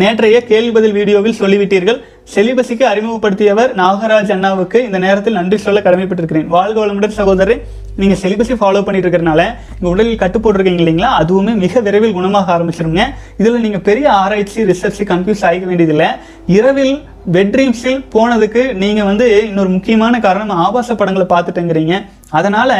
[0.00, 1.98] நேற்றைய கேள்வி பதில் வீடியோவில் சொல்லிவிட்டீர்கள்.
[2.34, 6.50] செலிபசிக்கு அறிமுகப்படுத்தியவர் நாகராஜ் அண்ணாவுக்கு இந்த நேரத்தில் நன்றி சொல்ல கடமைப்பட்டிருக்கிறேன்.
[6.56, 7.62] வாழ்க வளமுடன் சகோதரன்
[8.00, 9.42] நீங்கள் செலிபஸை ஃபாலோ பண்ணிட்டு இருக்கிறனால
[9.76, 11.10] உங்கள் உடலில் கட்டு போட்டிருக்கீங்க இல்லைங்களா?
[11.20, 13.02] அதுவுமே மிக விரைவில் குணமாக ஆரம்பிச்சிருங்க.
[13.40, 16.08] இதில் நீங்கள் பெரிய ஆராய்ச்சி ரிசர்ச்சு கன்ஃபியூஸ் ஆகிக்க வேண்டியதில்லை.
[16.56, 16.94] இரவில்
[17.36, 21.96] வெட்ரீம்ஸில் போனதுக்கு நீங்கள் வந்து இன்னொரு முக்கியமான காரணம் ஆபாச படங்களை பார்த்துட்டுங்கிறீங்க.
[22.38, 22.76] அதனால்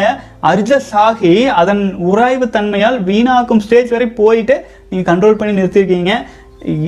[0.53, 4.57] அர்ஜ சாகி அதன் உராய்வு தன்மையால் வீணாக்கும் ஸ்டேஜ் வரை போயிட்டு
[4.91, 6.13] நீங்கள் கண்ட்ரோல் பண்ணி நிறுத்திருக்கீங்க.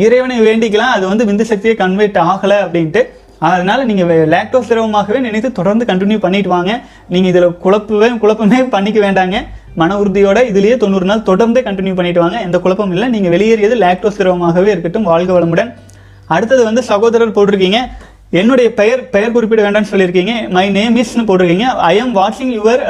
[0.06, 3.02] இறைவனை வேண்டிக்கலாம் அது வந்து விந்து சக்தியை கன்வெர்ட் ஆகலை அப்படின்ட்டு.
[3.48, 6.72] அதனால் நீங்கள் லாக்டோஸ் திரவமாகவே நினைத்து தொடர்ந்து கண்டினியூ பண்ணிட்டு வாங்க.
[7.14, 9.37] நீங்கள் இதில் குழப்பவே குழப்பமே பண்ணிக்க வேண்டாங்க.
[9.80, 12.38] மன உறுதியோட இதுலேயே தொண்ணூறு நாள் தொடர்ந்து கண்டினியூ பண்ணிட்டு வாங்க.
[12.46, 13.07] எந்த குழப்பம் இல்லை.
[13.14, 15.09] நீங்கள் வெளியேறியது லாக்டோஸ் திரவமாகவே இருக்கட்டும்.
[15.12, 15.70] வாழ்க வளமுடன்.
[16.35, 17.80] அடுத்தது வந்து சகோதரர் போட்டிருக்கீங்க.
[18.40, 20.33] என்னுடைய பெயர் பெயர் குறிப்பிட வேண்டாம்னு சொல்லியிருக்கீங்க.
[20.54, 21.66] மை நேம் இஸ்னு போட்டிருக்கீங்க.
[21.90, 22.83] ஐ எம் வாட்சிங் your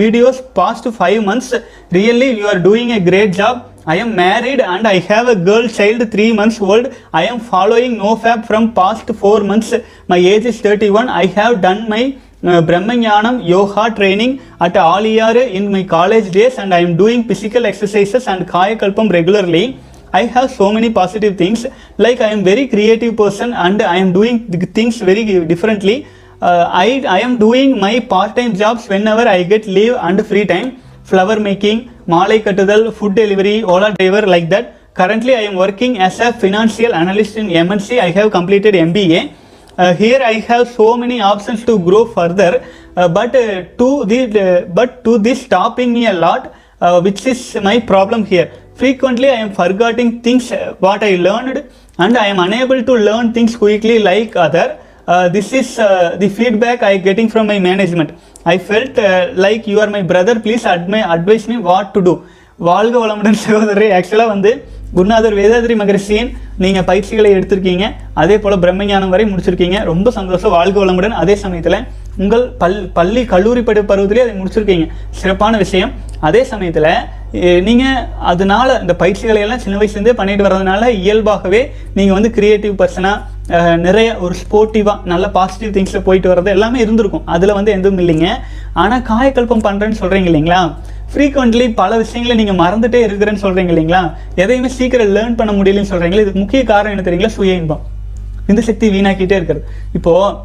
[0.00, 1.54] videos past five months
[1.96, 5.68] really you are doing a great job I am married and I have a girl
[5.68, 6.86] child 3 months old.
[7.14, 9.72] I am following NoFap from past 4 months.
[10.08, 11.08] My age is 31.
[11.08, 16.74] I have done my uh, Brahmanyanam yoga training at Aliyar in my college days and
[16.74, 19.78] I am doing physical exercises and Kaya Kalpam regularly.
[20.12, 21.64] I have so many positive things.
[21.96, 26.08] Like I am very creative person and I am doing things very differently.
[26.42, 30.82] Uh, I, I am doing my part-time jobs whenever I get leave and free time
[31.10, 31.78] flower making,
[32.12, 34.74] malai kattudal, food delivery, Ola driver like that.
[34.94, 38.00] Currently, I am working as a financial analyst in MNC.
[38.00, 39.32] I have completed MBA.
[39.78, 42.64] Uh, here I have so many options to grow further,
[42.96, 47.26] uh, but uh, to the uh, but to this stopping me a lot, uh, which
[47.26, 48.50] is my problem here.
[48.74, 51.58] Frequently, I am forgetting things uh, what I learned,
[51.98, 54.66] and I am unable to learn things quickly like other.
[55.06, 58.08] This this is feedback the feedback I getting from my management.
[58.42, 60.34] I felt are like you are my brother.
[60.36, 62.22] Please admi- advise me what to do.
[62.56, 67.90] வாழ்க வளமுடன் சகோதரி ஆக்சுவலாக வந்து குருநாதர் வேதாதிரி மகரிஷியின் நீங்கள் பயிற்சிகளை எடுத்திருக்கீங்க.
[68.14, 69.84] அதே போல் பிரம்மஞானம் வரை முடிச்சிருக்கீங்க.
[69.84, 70.50] ரொம்ப சந்தோஷம்.
[70.50, 71.08] வாழ்க வளமுடன்.
[71.08, 71.84] அதே சமயத்தில்
[72.16, 74.88] உங்கள் பல் பள்ளி கல்லூரி படி பருவத்திலே அதை முடிச்சிருக்கீங்க.
[75.10, 75.92] சிறப்பான விஷயம்.
[76.20, 82.74] அதே சமயத்தில் நீங்கள் அதனால இந்த பயிற்சிகளை எல்லாம் சின்ன வயசுலேருந்தே பண்ணிட்டு வர்றதுனால இயல்பாகவே நீங்கள் வந்து கிரியேட்டிவ்
[82.74, 83.20] பர்சனாக
[83.76, 87.26] நிறைய ஒரு ஸ்போர்ட்டிவாக நல்ல பாசிட்டிவ் திங்ஸில் போயிட்டு வர்றது எல்லாமே இருந்திருக்கும்.
[87.26, 88.28] அதில் வந்து எதுவும் இல்லைங்க.
[88.72, 90.74] ஆனால் காயக்கல்பம் பண்ணுறேன்னு சொல்கிறீங்க இல்லைங்களா?
[91.14, 94.12] ஃப்ரீக்வெண்ட்லி பல விஷயங்களை நீங்கள் மறந்துட்டே இருக்கிறேன்னு சொல்கிறீங்க இல்லைங்களா?
[94.34, 97.28] எதையுமே சீக்கிரம் லேர்ன் பண்ண முடியலன்னு சொல்கிறீங்களா இதுக்கு முக்கிய காரணம் என்ன தெரியுங்களா?
[97.28, 97.80] சுய இன்பம்.
[98.46, 99.64] இந்த சக்தி வீணாக்கிட்டே இருக்கிறது.
[99.92, 100.36] இப்போது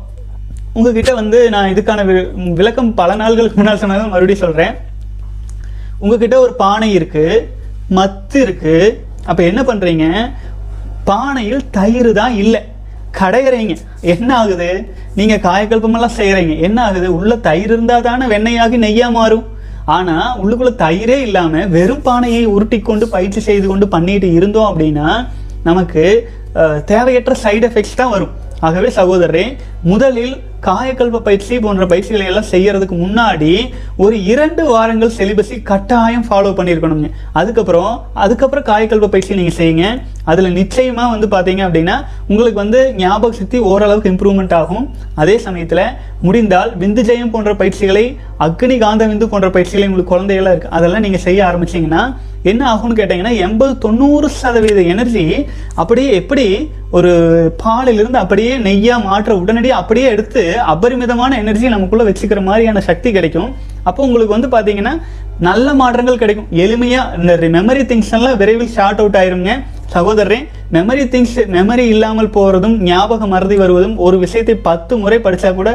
[0.74, 4.74] உங்ககிட்ட வந்து நான் இதுக்கான வி- விளக்கம் பல நாள்களுக்கு முன்னால் சொன்னதை மறுபடியும் சொல்கிறேன்
[6.00, 7.46] உங்ககிட்ட ஒரு பானை இருக்குது
[7.96, 9.06] மத்து இருக்கு.
[9.26, 10.32] அப்போ என்ன பண்ணுறீங்க
[11.06, 12.71] பானையில் தயிர் தான் இல்லை.
[13.20, 13.74] கடையிறீங்க.
[14.14, 14.70] என்ன ஆகுது
[15.20, 19.48] நீங்க காயக்கல்பமெல்லாம் செய்கிறீங்க என்ன ஆகுது உள்ள தயிர் இருந்தால் தானே வெண்ணெயாகி நெய்யா மாறும்.
[19.96, 25.08] ஆனா உள்ளுக்குள்ள தயிரே இல்லாம வெறும் பானையை உருட்டி கொண்டு பயிற்சி செய்து கொண்டு பண்ணிட்டு இருந்தோம் அப்படின்னா
[25.70, 26.04] நமக்கு
[26.92, 28.34] தேவையற்ற சைடு எஃபெக்ட்ஸ் தான் வரும்.
[28.68, 29.46] ஆகவே சகோதரரே
[29.92, 30.34] முதலில்
[30.66, 33.52] காயக்கல்ப பயிற்சி போன்ற பயிற்சிகளை எல்லாம் செய்யறதுக்கு முன்னாடி
[34.04, 37.08] ஒரு இரண்டு வாரங்கள் செலிபஸை கட்டாயம் ஃபாலோ பண்ணியிருக்கணுங்க.
[37.40, 37.94] அதுக்கப்புறம்
[38.24, 39.86] அதுக்கப்புறம் காயக்கல்ப பயிற்சி நீங்கள் செய்யுங்க.
[40.32, 41.96] அதில் நிச்சயமாக வந்து பார்த்தீங்க அப்படின்னா
[42.32, 44.86] உங்களுக்கு வந்து ஞாபக சக்தி ஓரளவுக்கு இம்ப்ரூவ்மெண்ட் ஆகும்.
[45.22, 45.86] அதே சமயத்தில்
[46.28, 48.06] முடிந்தால் விந்து ஜெயம் போன்ற பயிற்சிகளை
[48.48, 52.04] அக்னி காந்த விந்து போன்ற பயிற்சிகளை உங்களுக்கு குழந்தைகளாக இருக்குது அதெல்லாம் நீங்கள் செய்ய ஆரம்பிச்சிங்கன்னா
[52.50, 55.26] என்ன ஆகும்னு கேட்டிங்கன்னா எண்பது தொண்ணூறு சதவீத எனர்ஜி
[55.82, 56.46] அப்படியே எப்படி
[56.98, 57.12] ஒரு
[57.64, 63.52] பாலிலிருந்து அப்படியே நெய்யாக மாற்ற உடனடியாக அப்படியே எடுத்து அபரிமிதமான எனர்ஜி நமக்குள்ளே வச்சுக்கிற மாதிரியான சக்தி கிடைக்கும்.
[63.90, 64.94] அப்போ உங்களுக்கு வந்து பார்த்தீங்கன்னா
[65.48, 66.50] நல்ல மாற்றங்கள் கிடைக்கும்.
[66.64, 69.54] எளிமையாக இந்த மெமரி திங்ஸ் எல்லாம் விரைவில் ஷார்ட் அவுட் ஆயிருங்க.
[69.96, 70.38] சகோதரரே
[70.76, 75.72] மெமரி திங்ஸ் மெமரி இல்லாமல் போகிறதும் ஞாபக மறதி வருவதும் ஒரு விஷயத்தை பத்து முறை படித்தா கூட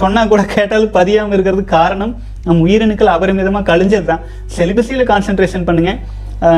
[0.00, 2.14] சொன்னால் கூட கேட்டாலும் பதியாமல் இருக்கிறதுக்கு காரணம்
[2.46, 4.22] நம் உயிரணுக்கள் அபரிமிதமாக கழிஞ்சது தான்
[4.58, 5.98] செலிபஸியில் கான்சென்ட்ரேஷன் பண்ணுங்கள்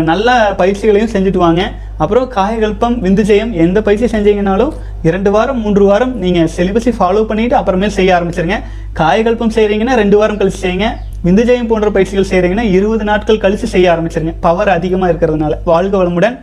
[0.09, 0.29] நல்ல
[0.61, 1.63] பயிற்சிகளையும் செஞ்சுட்டு வாங்க.
[2.03, 4.73] அப்புறம் காயகல்பம் விந்துஜெயம் எந்த பயிற்சி செஞ்சீங்கனாலும்
[5.09, 8.59] இரண்டு வாரம் மூன்று வாரம் நீங்கள் செலிபஸை ஃபாலோ பண்ணிவிட்டு அப்புறமே செய்ய ஆரம்பிச்சிருங்க.
[9.01, 10.89] காயகல்பம் செய்கிறீங்கன்னா ரெண்டு வாரம் கழிச்சு செய்யுங்க.
[11.27, 14.35] விந்துஜெயம் போன்ற பயிற்சிகள் செய்கிறீங்கன்னா இருபது நாட்கள் கழிச்சு செய்ய ஆரம்பிச்சிருங்க.
[14.47, 15.55] பவர் அதிகமாக இருக்கிறதுனால.
[15.71, 16.37] வாழ்க வளமுடன்.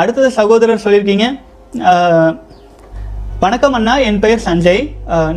[0.00, 1.26] அடுத்தது சகோதரர் சொல்லியிருக்கீங்க.
[3.44, 3.94] வணக்கம் அண்ணா.
[4.08, 4.82] என் பெயர் சஞ்சய்.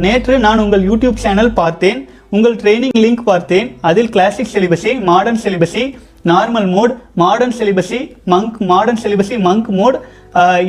[0.05, 2.01] நேற்று நான் உங்கள் யூடியூப் சேனல் பார்த்தேன்.
[2.35, 3.67] உங்கள் ட்ரைனிங் லிங்க் பார்த்தேன்.
[3.89, 5.83] அதில் classic சிலிபஸி modern சிலிபஸி
[6.31, 7.99] normal mode modern சிலிபஸி
[8.33, 9.97] monk modern சிலிபஸி monk mode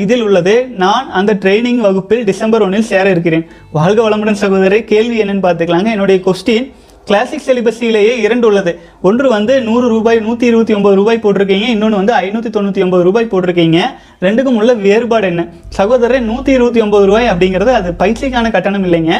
[0.02, 0.54] இதில் உள்ளது.
[0.82, 3.44] நான் அந்த ட்ரைனிங் வகுப்பில் டிசம்பர் ஒன்றில் சேர இருக்கிறேன்.
[3.78, 5.90] வாழ்க வளமுடன் சகோதரி கேள்வி என்னன்னு பார்த்துக்கலாங்க.
[5.96, 6.66] என்னுடைய கொஸ்டின்
[7.08, 8.72] கிளாசிக் சிலிபஸிலேயே இரண்டு உள்ளது.
[9.08, 11.66] ஒன்று வந்து நூறு ரூபாய் நூற்றி இருபத்தி ஒன்பது ரூபாய் போட்டிருக்கீங்க.
[11.74, 13.78] இன்னொன்று வந்து ஐநூற்றி தொண்ணூற்றி ஒம்பது ரூபாய் போட்டிருக்கீங்க.
[14.26, 15.44] ரெண்டுக்கும் உள்ள வேறுபாடு என்ன?
[15.78, 19.14] சகோதரர் நூற்றி இருபத்தி ஒன்பது ரூபாய் அப்படிங்கிறது அது பயிற்சிக்கான கட்டணம் இல்லைங்க.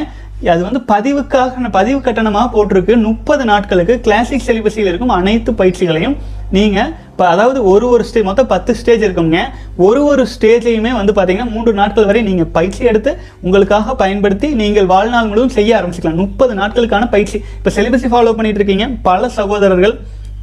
[0.52, 2.94] அது வந்து பதிவுக்காக பதிவு கட்டணமாக போட்டிருக்கு.
[3.08, 6.16] முப்பது நாட்களுக்கு கிளாசிக் சிலிபஸில் இருக்கும் அனைத்து பயிற்சிகளையும்
[6.56, 9.40] நீங்கள் இப்போ அதாவது ஒரு ஒரு ஸ்டேஜ் மொத்தம் பத்து ஸ்டேஜ் இருக்குங்க
[9.86, 13.12] ஒரு ஒரு ஸ்டேஜையுமே வந்து பார்த்தீங்கன்னா மூன்று நாட்கள் வரை நீங்கள் பயிற்சி எடுத்து
[13.46, 16.20] உங்களுக்காக பயன்படுத்தி நீங்கள் வாழ்நாள் முழுவதும் செய்ய ஆரம்பிச்சிக்கலாம்.
[16.24, 17.38] முப்பது நாட்களுக்கான பயிற்சி.
[17.58, 18.88] இப்போ சிலிபஸை ஃபாலோ பண்ணிட்டு இருக்கீங்க.
[19.10, 19.94] பல சகோதரர்கள்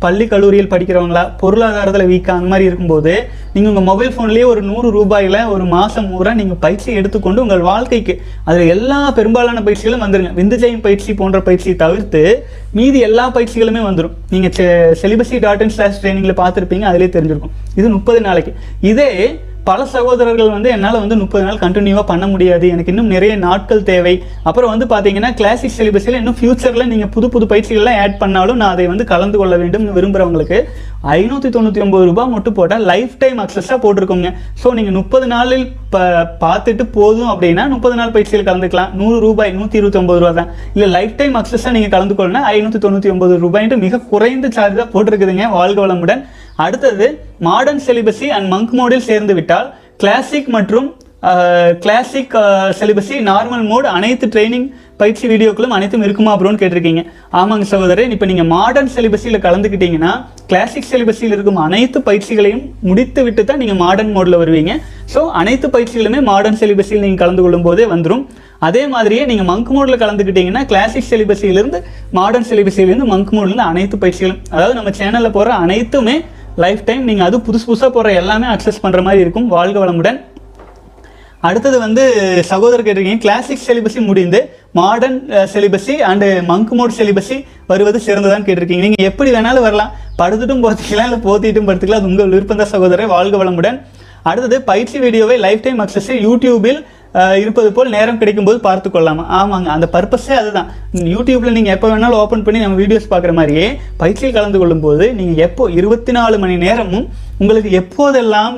[0.03, 3.13] பள்ளி கல்லூரியில் படிக்கிறவங்களா பொருளாதாரத்தில் வீக்கா அந்த மாதிரி இருக்கும்போது
[3.53, 8.15] நீங்கள் உங்கள் மொபைல் ஃபோன்லேயே ஒரு நூறு ரூபாயில் ஒரு மாதம் பூரா நீங்கள் பயிற்சி எடுத்துக்கொண்டு உங்கள் வாழ்க்கைக்கு
[8.49, 10.31] அதில் எல்லா பெரும்பாலான பயிற்சிகளும் வந்துருங்க.
[10.39, 12.23] விந்துஜயம் பயிற்சி போன்ற பயிற்சியை தவிர்த்து
[12.79, 17.55] மீதி எல்லா பயிற்சிகளுமே வந்துடும் நீங்கள் செலிபஸி டாட் இன் ஸ்லாஷ் ட்ரைனிங்கில் பார்த்துருப்பீங்க அதிலே தெரிஞ்சிருக்கும்.
[17.79, 18.53] இது முப்பது நாளைக்கு.
[18.91, 19.11] இதே
[19.69, 22.65] பல சகோதரர்கள் வந்து என்னால் வந்து முப்பது நாள் கண்டினியூவாக பண்ண முடியாது.
[22.75, 24.13] எனக்கு இன்னும் நிறைய நாட்கள் தேவை.
[24.49, 28.85] அப்புறம் வந்து பார்த்தீங்கன்னா கிளாசிக் சிலிபஸில் இன்னும் ஃபியூச்சரில் நீங்கள் புது புது பயிற்சிகள்லாம் ஆட் பண்ணாலும் நான் அதை
[28.93, 30.59] வந்து கலந்து கொள்ள வேண்டும் விரும்புகிறவங்களுக்கு
[31.17, 34.29] ஐநூற்றி தொண்ணூற்றி ஒம்பது ரூபாய் மட்டும் போட்டால் லைஃப் டைம் அக்சஸாக போட்டிருக்கோங்க.
[34.61, 35.99] ஸோ நீங்கள் முப்பது நாளில் ப
[36.43, 38.91] பார்த்துட்டு போதும் அப்படின்னா முப்பது நாள் பயிற்சியில் கலந்துக்கலாம்.
[38.99, 40.51] நூறு ரூபாய் நூற்றி இருபத்தி ஒம்பது ரூபா தான்.
[40.75, 44.93] இல்லை லைஃப் டைம் அக்சஸாக நீங்கள் கலந்து கொள்ளணும் ஐநூற்றி தொண்ணூற்றி ஒம்பது ரூபாய்ன்ட்டு மிக குறைந்த சார்ஜ் தான்
[44.95, 46.23] போட்டிருக்குதுங்க வாழ்க வளமுடன்.
[46.65, 47.07] அடுத்தது
[47.47, 49.69] மாடர்ன் செலிபஸி அண்ட் மங்க் மோடில் சேர்ந்து விட்டால்
[50.01, 50.89] கிளாசிக் மற்றும்
[51.83, 52.35] கிளாசிக்
[52.79, 54.67] செலிபஸி நார்மல் மோட் அனைத்து ட்ரைனிங்
[55.01, 57.01] பயிற்சி வீடியோக்களும் அனைத்தும் இருக்குமா அப்படின்னு கேட்டிருக்கீங்க.
[57.39, 60.11] ஆமாங்க சகோதரர் இப்போ நீங்கள் மாடர்ன் செலிபஸியில் கலந்துக்கிட்டீங்கன்னா
[60.51, 64.73] கிளாசிக் சிலிபஸில் இருக்கும் அனைத்து பயிற்சிகளையும் முடித்து விட்டு தான் நீங்கள் மாடர்ன் மோடில் வருவீங்க.
[65.13, 68.23] ஸோ அனைத்து பயிற்சிகளுமே மாடர்ன் சிலிபஸில் நீங்கள் கலந்து கொள்ளும் போதே வந்துடும்
[68.67, 71.79] அதே மாதிரியே நீங்கள் மங்க் மோடில் கலந்துக்கிட்டீங்கன்னா கிளாசிக் சிலிபஸிலிருந்து
[72.17, 76.17] மாடர்ன் சிலிபஸிலிருந்து மங்க் மோட்லேருந்து அனைத்து பயிற்சிகளும் அதாவது நம்ம சேனலில் போகிற அனைத்துமே
[76.63, 79.47] லைஃப் டைம் நீங்கள் அது புதுசு புதுசாக போகிற எல்லாமே அக்சஸ் பண்ணுற மாதிரி இருக்கும்.
[79.55, 80.17] வாழ்க வளமுடன்.
[81.47, 82.03] அடுத்தது வந்து
[82.49, 84.39] சகோதரர் கேட்டிருக்கீங்க கிளாசிக் சிலிபஸி முடிந்து
[84.79, 85.19] மாடர்ன்
[85.53, 87.37] சிலிபஸி அண்டு மங்க் மோட் சிலிபஸி
[87.69, 88.83] வருவது சிறந்ததான் கேட்டிருக்கீங்க.
[88.87, 89.93] நீங்கள் எப்படி வேணாலும் வரலாம்.
[90.21, 92.01] படுத்துட்டும் போத்திக்கலாம் இல்லை போத்திட்டும் படுத்துக்கலாம்.
[92.01, 93.11] அது உங்கள் விருப்பம் தான் சகோதரர்.
[93.15, 93.77] வாழ்க வளமுடன்.
[94.29, 96.79] அடுத்தது பயிற்சி வீடியோவை லைஃப் டைம் அக்சஸ் யூடியூபில்
[97.41, 99.21] இருப்பது போல் நேரம் கிடைக்கும்போது பார்த்து கொள்ளலாம்.
[99.39, 100.67] ஆமாங்க அந்த பர்பஸே அதுதான்.
[101.13, 103.65] யூடியூப்பில் நீங்கள் எப்போ வேணாலும் ஓப்பன் பண்ணி நம்ம வீடியோஸ் பார்க்குற மாதிரியே
[104.01, 107.07] பயிற்சியில் கலந்து கொள்ளும்போது நீங்கள் எப்போ இருபத்தி நாலு மணி நேரமும்
[107.39, 108.55] உங்களுக்கு எப்போதெல்லாம்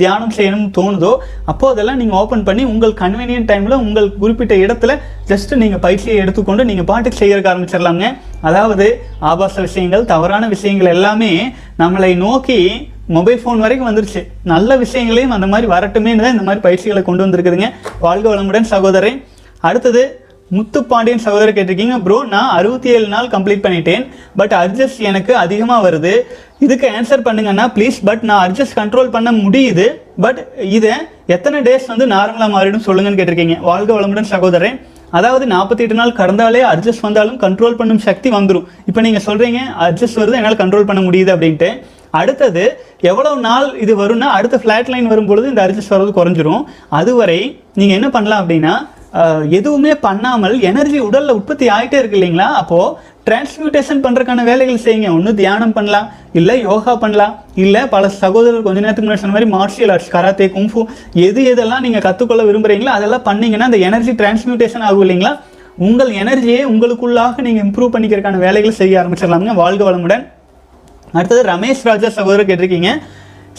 [0.00, 1.12] தியானம் செய்யணும்னு தோணுதோ
[1.52, 4.94] அப்போதெல்லாம் நீங்கள் ஓப்பன் பண்ணி உங்கள் கன்வீனியன்ட் டைமில் உங்கள் குறிப்பிட்ட இடத்துல
[5.30, 8.06] ஜஸ்ட்டு நீங்கள் பயிற்சியை எடுத்துக்கொண்டு நீங்கள் பாட்டுக்கு செய்யறதுக்கு ஆரம்பிச்சிடலாங்க
[8.40, 8.86] அதாவது
[9.32, 11.32] ஆபாச விஷயங்கள் தவறான விஷயங்கள் எல்லாமே
[11.78, 12.60] நம்மளை நோக்கி
[13.16, 14.20] மொபைல் ஃபோன் வரைக்கும் வந்துருச்சு.
[14.52, 17.68] நல்ல விஷயங்களையும் அந்த மாதிரி வரட்டுமேன்னு தான் இந்த மாதிரி பயிற்சிகளை கொண்டு வந்திருக்குதுங்க.
[18.06, 19.18] வாழ்க வளமுடன் சகோதரன்
[19.68, 20.02] அடுத்தது
[20.56, 21.96] முத்து பாண்டியன் சகோதரர் கேட்டிருக்கீங்க.
[22.06, 24.02] ப்ரோ நான் அறுபத்தி ஏழு நாள் கம்ப்ளீட் பண்ணிட்டேன்.
[24.40, 26.12] பட் அட்ஜஸ்ட் எனக்கு அதிகமாக வருது.
[26.64, 29.86] இதுக்கு ஆன்சர் பண்ணுங்கன்னா ப்ளீஸ் பட் நான் அட்ஜஸ்ட் கண்ட்ரோல் பண்ண முடியுது.
[30.24, 30.40] பட்
[30.78, 30.92] இதை
[31.36, 33.56] எத்தனை டேஸ் வந்து நார்மலாக மாறிடும் சொல்லுங்கன்னு கேட்டிருக்கீங்க.
[33.70, 34.78] வாழ்க வளமுடன் சகோதரன்
[35.18, 40.20] அதாவது நாற்பத்தி எட்டு நாள் கடந்தாலே அட்ஜஸ்ட் வந்தாலும் கண்ட்ரோல் பண்ணும் சக்தி வந்துடும் இப்போ நீங்கள் சொல்கிறீங்க அட்ஜஸ்ட்
[40.20, 41.70] வருது என்னால் கண்ட்ரோல் பண்ண முடியுது அப்படின்ட்டு.
[42.20, 42.64] அடுத்தது
[43.10, 46.64] எவ்வளவு நாள் இது வரும்னா அடுத்த ஃப்ளாட் லைன் வரும்பொழுது இந்த அட்ஜஸ்ட் வர்றது குறைஞ்சிரும்.
[46.98, 47.40] அதுவரை
[47.78, 48.74] நீங்கள் என்ன பண்ணலாம் அப்படின்னா
[49.56, 52.46] எதுவுமே பண்ணாமல் எனர்ஜி உடலில் உற்பத்தி ஆகிட்டே இருக்கு இல்லைங்களா?
[52.60, 55.08] அப்போது டிரான்ஸ்மியூட்டேஷன் பண்ணுறதுக்கான வேலைகள் செய்யுங்க.
[55.16, 56.06] ஒன்று தியானம் பண்ணலாம்
[56.38, 57.34] இல்லை யோகா பண்ணலாம்
[57.64, 60.82] இல்லை பல சகோதரர் கொஞ்ச நேரத்துக்கு முன்னாடி சொன்ன மாதிரி மார்ஷியல் ஆர்ட்ஸ் கராத்தே கும்ஃபு
[61.26, 65.32] எது எதெல்லாம் நீங்கள் கற்றுக்கொள்ள விரும்புகிறீங்களோ அதெல்லாம் பண்ணீங்கன்னா அந்த எனர்ஜி டிரான்ஸ்மியூட்டேஷன் ஆகும் இல்லைங்களா?
[65.88, 69.56] உங்கள் எனர்ஜியை உங்களுக்குள்ளாக நீங்கள் இம்ப்ரூவ் பண்ணிக்கிறதுக்கான வேலைகளை செய்ய ஆரம்பிச்சிடலாமுங்க.
[69.62, 70.24] வாழ்க வளமுடன்.
[71.12, 72.90] அடுத்தது ரமேஷ் ராஜா சகோதரர் கேட்டிருக்கீங்க.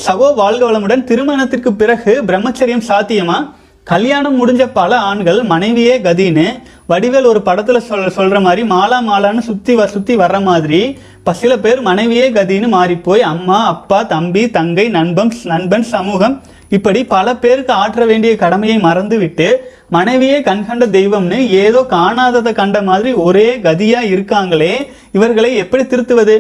[0.06, 1.04] சகோ வாழ்க வளமுடன்.
[1.04, 3.38] திருமணத்திற்கு பிறகு பிரம்மச்சரியம் சாத்தியமா?
[3.84, 6.46] கல்யாணம் முடிஞ்ச பல ஆண்கள் மனைவியே கதின்னு
[6.90, 10.80] வடிவேல் ஒரு படத்துல சொல் சொல்ற மாதிரி மாலா மாலான்னு சுத்தி வ சுத்தி வர்ற மாதிரி
[11.18, 16.36] இப்ப சில பேர் மனைவியே கதின்னு மாறி போய் அம்மா அப்பா தம்பி தங்கை நண்பன் நண்பன் சமூகம்
[16.70, 19.48] இப்படி பல பேருக்கு ஆற்ற வேண்டிய கடமையை மறந்துவிட்டு
[19.90, 24.74] மனைவியே கண்கண்ட தெய்வம்னு ஏதோ காணாததை கண்ட மாதிரி ஒரே கதியா இருக்காங்களே
[25.12, 26.38] இவர்களை எப்படி திருத்துவது?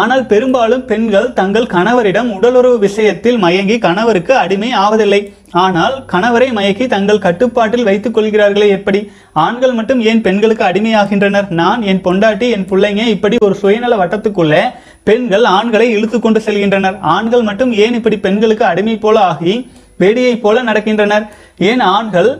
[0.00, 5.20] ஆனால் பெரும்பாலும் பெண்கள் தங்கள் கணவரிடம் உடலுறவு விஷயத்தில் மயங்கி கணவருக்கு அடிமை ஆவதில்லை.
[5.64, 9.00] ஆனால் கணவரை மயக்கி தங்கள் கட்டுப்பாட்டில் வைத்துக் கொள்கிறார்களே எப்படி?
[9.44, 11.48] ஆண்கள் மட்டும் ஏன் பெண்களுக்கு அடிமையாகின்றனர்?
[11.60, 14.62] நான் என் பொண்டாட்டி என் பிள்ளைங்க இப்படி ஒரு சுயநல வட்டத்துக்குள்ளே
[15.10, 16.98] பெண்கள் ஆண்களை இழுத்து கொண்டு செல்கின்றனர்.
[17.14, 19.54] ஆண்கள் மட்டும் ஏன் இப்படி பெண்களுக்கு அடிமை போல ஆகி
[20.02, 21.26] வேடியை போல நடக்கின்றனர்?
[21.70, 22.30] ஏன் ஆண்கள்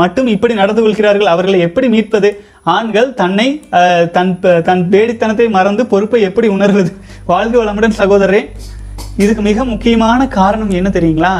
[0.00, 2.30] மட்டும் இப்படி நடந்து கொள்கிறார்கள் அவர்களை எப்படி மீட்பது?
[2.76, 3.48] ஆண்கள் தன்னை
[4.16, 4.32] தன்
[4.68, 6.90] தன் வேடித்தனத்தை மறந்து பொறுப்பை எப்படி உணர்வது?
[7.32, 8.42] வாழ்க வளமுடன் சகோதரரே
[9.22, 11.34] இதுக்கு மிக முக்கியமான காரணம் என்ன தெரியுங்களா?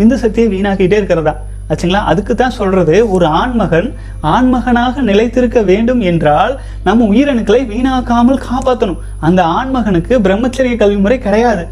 [0.00, 1.34] விந்து சக்தியை வீணாக்கிட்டே இருக்கிறதா?
[1.70, 2.02] ஆச்சுங்களா?
[2.10, 3.88] அதுக்கு தான் சொல்றது ஒரு ஆண்மகன்
[4.34, 6.54] ஆண்மகனாக நிலைத்திருக்க வேண்டும் என்றால்
[6.86, 11.64] நம்ம உயிரணுக்களை வீணாக்காமல் காப்பாற்றணும் அந்த ஆண்மகனுக்கு பிரம்மச்சரிய கல்வி முறை கிடையாது.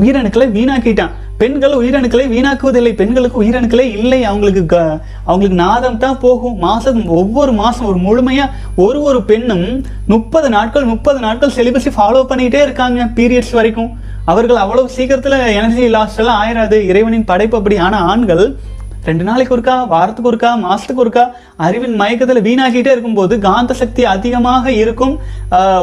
[0.00, 1.12] உயிரணுக்களை வீணாக்கிட்டான்.
[1.38, 4.24] பெண்கள் உயிரணுக்களை வீணாக்குவதில்லை பெண்களுக்கு உயிரணுக்களே இல்லை.
[4.24, 6.56] அவங்களுக்கு க- அவங்களுக்கு நாதம் தான் போகும்.
[6.56, 12.62] மாதம் ஒவ்வொரு மாதம் ஒரு முழுமையாக ஒரு ஒரு பெண்ணும் முப்பது நாட்கள் முப்பது நாட்கள் செலிபஸை ஃபாலோ பண்ணிகிட்டே
[12.62, 13.90] இருக்காங்க பீரியட்ஸ் வரைக்கும்.
[14.24, 16.72] அவர்கள் அவ்வளவு சீக்கிரத்தில் எனர்ஜி லாஸ் எல்லாம் ஆயிராது.
[16.72, 17.76] இறைவனின் படைப்பு அப்படி.
[17.76, 18.56] ஆனால் ஆண்கள்
[19.04, 21.24] ரெண்டு நாளைக்கு ஒருக்கா வாரத்துக்கு ஒருக்கா மாசத்துக்கு ஒருக்கா
[21.58, 25.14] அறிவின் மயக்கத்துல வீணாக்கிட்டே இருக்கும்போது காந்த சக்தி அதிகமாக இருக்கும்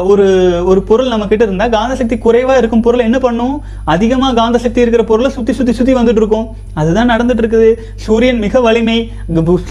[0.06, 0.26] ஒரு
[0.64, 3.54] ஒரு பொருள் நம்ம கிட்ட இருந்தா காந்த சக்தி குறைவா இருக்கும் பொருள் என்ன பண்ணும்?
[3.86, 7.70] அதிகமாக காந்த சக்தி இருக்கிற பொருளை சுத்தி சுத்தி சுத்தி வந்துட்டு இருக்கும் அதுதான் நடந்துட்டு இருக்குது
[8.04, 8.98] சூரியன் மிக வலிமை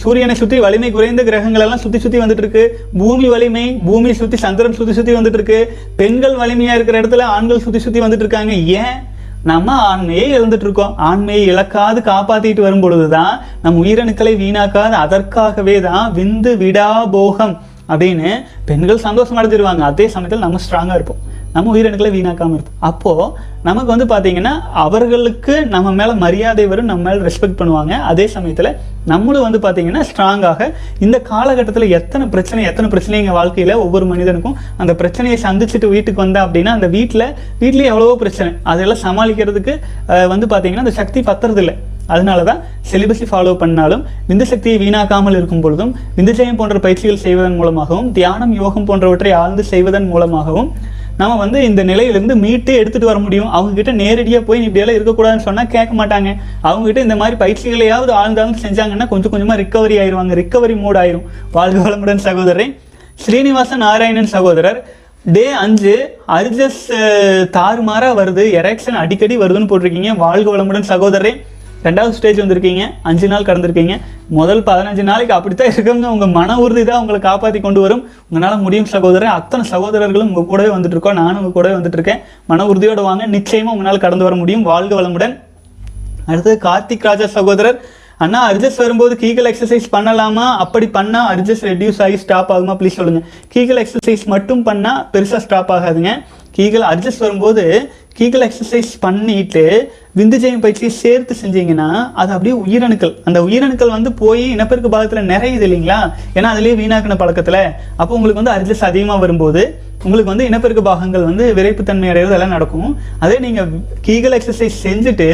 [0.01, 2.65] சூரியனை சுத்தி வலிமை குறைந்த கிரகங்கள் எல்லாம் சுத்தி சுத்தி வந்துட்டு இருக்கு
[2.97, 5.59] பூமி வலிமை பூமி சுத்தி சந்திரன் சுத்தி சுத்தி வந்துட்டு இருக்கு
[5.95, 8.95] பெண்கள் வலிமையா இருக்கிற இடத்துல ஆண்கள் சுத்தி சுத்தி வந்துட்டு இருக்காங்க ஏன்?
[9.43, 16.51] நம்ம ஆண்மையை இழந்துட்டு இருக்கோம் ஆண்மையை இழக்காது காப்பாத்திட்டு வரும் பொழுதுதான் நம்ம உயிரணுக்களை வீணாக்காது அதற்காகவே தான் விந்து
[16.63, 17.55] விடா போகம்
[17.89, 18.29] அப்படின்னு
[18.65, 19.79] பெண்கள் சந்தோஷம் அடைஞ்சிருவாங்க.
[19.79, 21.21] அதே சமயத்தில் நம்ம ஸ்ட்ராங்கா இருப்போம்.
[21.55, 23.25] நம்ம உயிரணுக்களை வீணாக்காமல் இருப்போம் அப்போது
[23.67, 27.93] நமக்கு வந்து பார்த்திங்கன்னா அவர்களுக்கு நம்ம மேலே மரியாதை வரும் நம்ம மேலே ரெஸ்பெக்ட் பண்ணுவாங்க.
[28.11, 28.69] அதே சமயத்தில்
[29.11, 30.69] நம்மளும் வந்து பார்த்திங்கன்னா ஸ்ட்ராங்காக
[31.05, 36.41] இந்த காலகட்டத்தில் எத்தனை பிரச்சனை எத்தனை பிரச்சனை எங்கள் வாழ்க்கையில் ஒவ்வொரு மனிதனுக்கும் அந்த பிரச்சனையை சந்திச்சுட்டு வீட்டுக்கு வந்தா
[36.47, 37.27] அப்படின்னா அந்த வீட்டில்
[37.63, 38.51] வீட்லயே எவ்வளவோ பிரச்சனை.
[38.73, 39.75] அதெல்லாம் சமாளிக்கிறதுக்கு
[40.33, 41.75] வந்து பார்த்திங்கன்னா அந்த சக்தி பத்துறது இல்லை
[42.13, 48.09] அதனால தான் செலிபஸை ஃபாலோ பண்ணாலும் விந்து சக்தியை வீணாக்காமல் இருக்கும் பொழுதும் விந்துஜயம் போன்ற பயிற்சிகள் செய்வதன் மூலமாகவும்
[48.17, 50.69] தியானம் யோகம் போன்றவற்றை ஆழ்ந்து செய்வதன் மூலமாகவும்
[51.17, 53.49] நம்ம வந்து இந்த நிலையிலேருந்து மீட்டு எடுத்துகிட்டு வர முடியும்.
[53.57, 56.29] அவங்கக்கிட்ட நேரடியாக போய் நீ இப்படியெல்லாம் இருக்கக்கூடாதுன்னு சொன்னால் கேட்க மாட்டாங்க.
[56.63, 60.35] அவங்ககிட்ட இந்த மாதிரி பயிற்சிகளையாவது ஆழ்ந்தாலும் செஞ்சாங்கன்னா கொஞ்சம் கொஞ்சமாக ரிக்கவரி ஆயிருவாங்க.
[60.41, 61.27] ரிக்கவரி மூட் ஆயிரும்.
[61.51, 62.73] வாழ்க வளமுடன் சகோதரன்
[63.15, 64.79] ஸ்ரீனிவாசன் நாராயணன் சகோதரர்
[65.33, 65.95] டே அஞ்சு
[66.27, 66.83] அர்ஜஸ்
[67.57, 68.43] தாறுமாறாக வருது.
[68.61, 70.17] எரெக்ஷன் அடிக்கடி வருதுன்னு போட்டிருக்கீங்க.
[70.17, 71.33] வாழ்க வளமுடன் சகோதரரே.
[71.83, 72.83] ரெண்டாவது ஸ்டேஜ் வந்திருக்கீங்க.
[73.01, 73.93] அஞ்சு நாள் கடந்திருக்கீங்க.
[74.27, 76.07] முதல் பதினஞ்சு நாளைக்கு அப்படித்தான் இருக்குங்க.
[76.15, 78.09] உங்கள் மன உறுதி தான் உங்களை காப்பாற்றி கொண்டு வரும்.
[78.29, 79.29] உங்களால் முடியும் சகோதரன்.
[79.29, 81.13] அத்தனை சகோதரர்களும் உங்கள் கூடவே வந்துட்டு இருக்கோம்.
[81.13, 82.19] நானும் உங்கள் கூடவே வந்துட்டு இருக்கேன்.
[82.45, 83.25] மன உறுதியோடு வாங்க.
[83.25, 84.61] நிச்சயமாக உங்களால் கடந்து வர முடியும்.
[84.61, 85.39] வாழ்க வளமுடன்.
[86.25, 87.79] அடுத்தது கார்த்திக் ராஜா சகோதரர்.
[88.17, 90.45] அண்ணா அர்ஜஸ் வரும்போது கீகல் எக்ஸசைஸ் பண்ணலாமா?
[90.65, 92.75] அப்படி பண்ணால் அர்ஜஸ் ரெடியூஸ் ஆகி ஸ்டாப் ஆகுமா?
[92.81, 96.11] ப்ளீஸ் சொல்லுங்கள் கீகல் எக்ஸசைஸ் மட்டும் பண்ணால் பெருசாக ஸ்டாப் ஆகாதுங்க.
[96.57, 97.91] கீகல் அர்ஜஸ் வரும்போது
[98.21, 99.61] கீகல் எக்ஸசைஸ் பண்ணிட்டு
[100.19, 101.87] விந்துஜயம் பயிற்சியை சேர்த்து செஞ்சீங்கன்னா
[102.21, 103.13] அது அப்படியே உயிரணுக்கள்.
[103.27, 105.97] அந்த உயிரணுக்கள் வந்து போய் இனப்பெருக்க பாகத்தில் நிறையுது இல்லைங்களா?
[106.37, 107.63] ஏன்னா அதுலேயே வீணாக்கின பழக்கத்தில்.
[108.01, 109.63] அப்போ உங்களுக்கு வந்து அர்ஜஸ் அதிகமாக வரும்போது
[110.03, 112.91] உங்களுக்கு வந்து இனப்பெருக்க பாகங்கள் வந்து விரைப்புத்தன்மை அடைகிறது எல்லாம் நடக்கும்.
[113.23, 113.73] அதே நீங்கள்
[114.09, 115.29] கீகல் எக்ஸசைஸ் செஞ்சுட்டு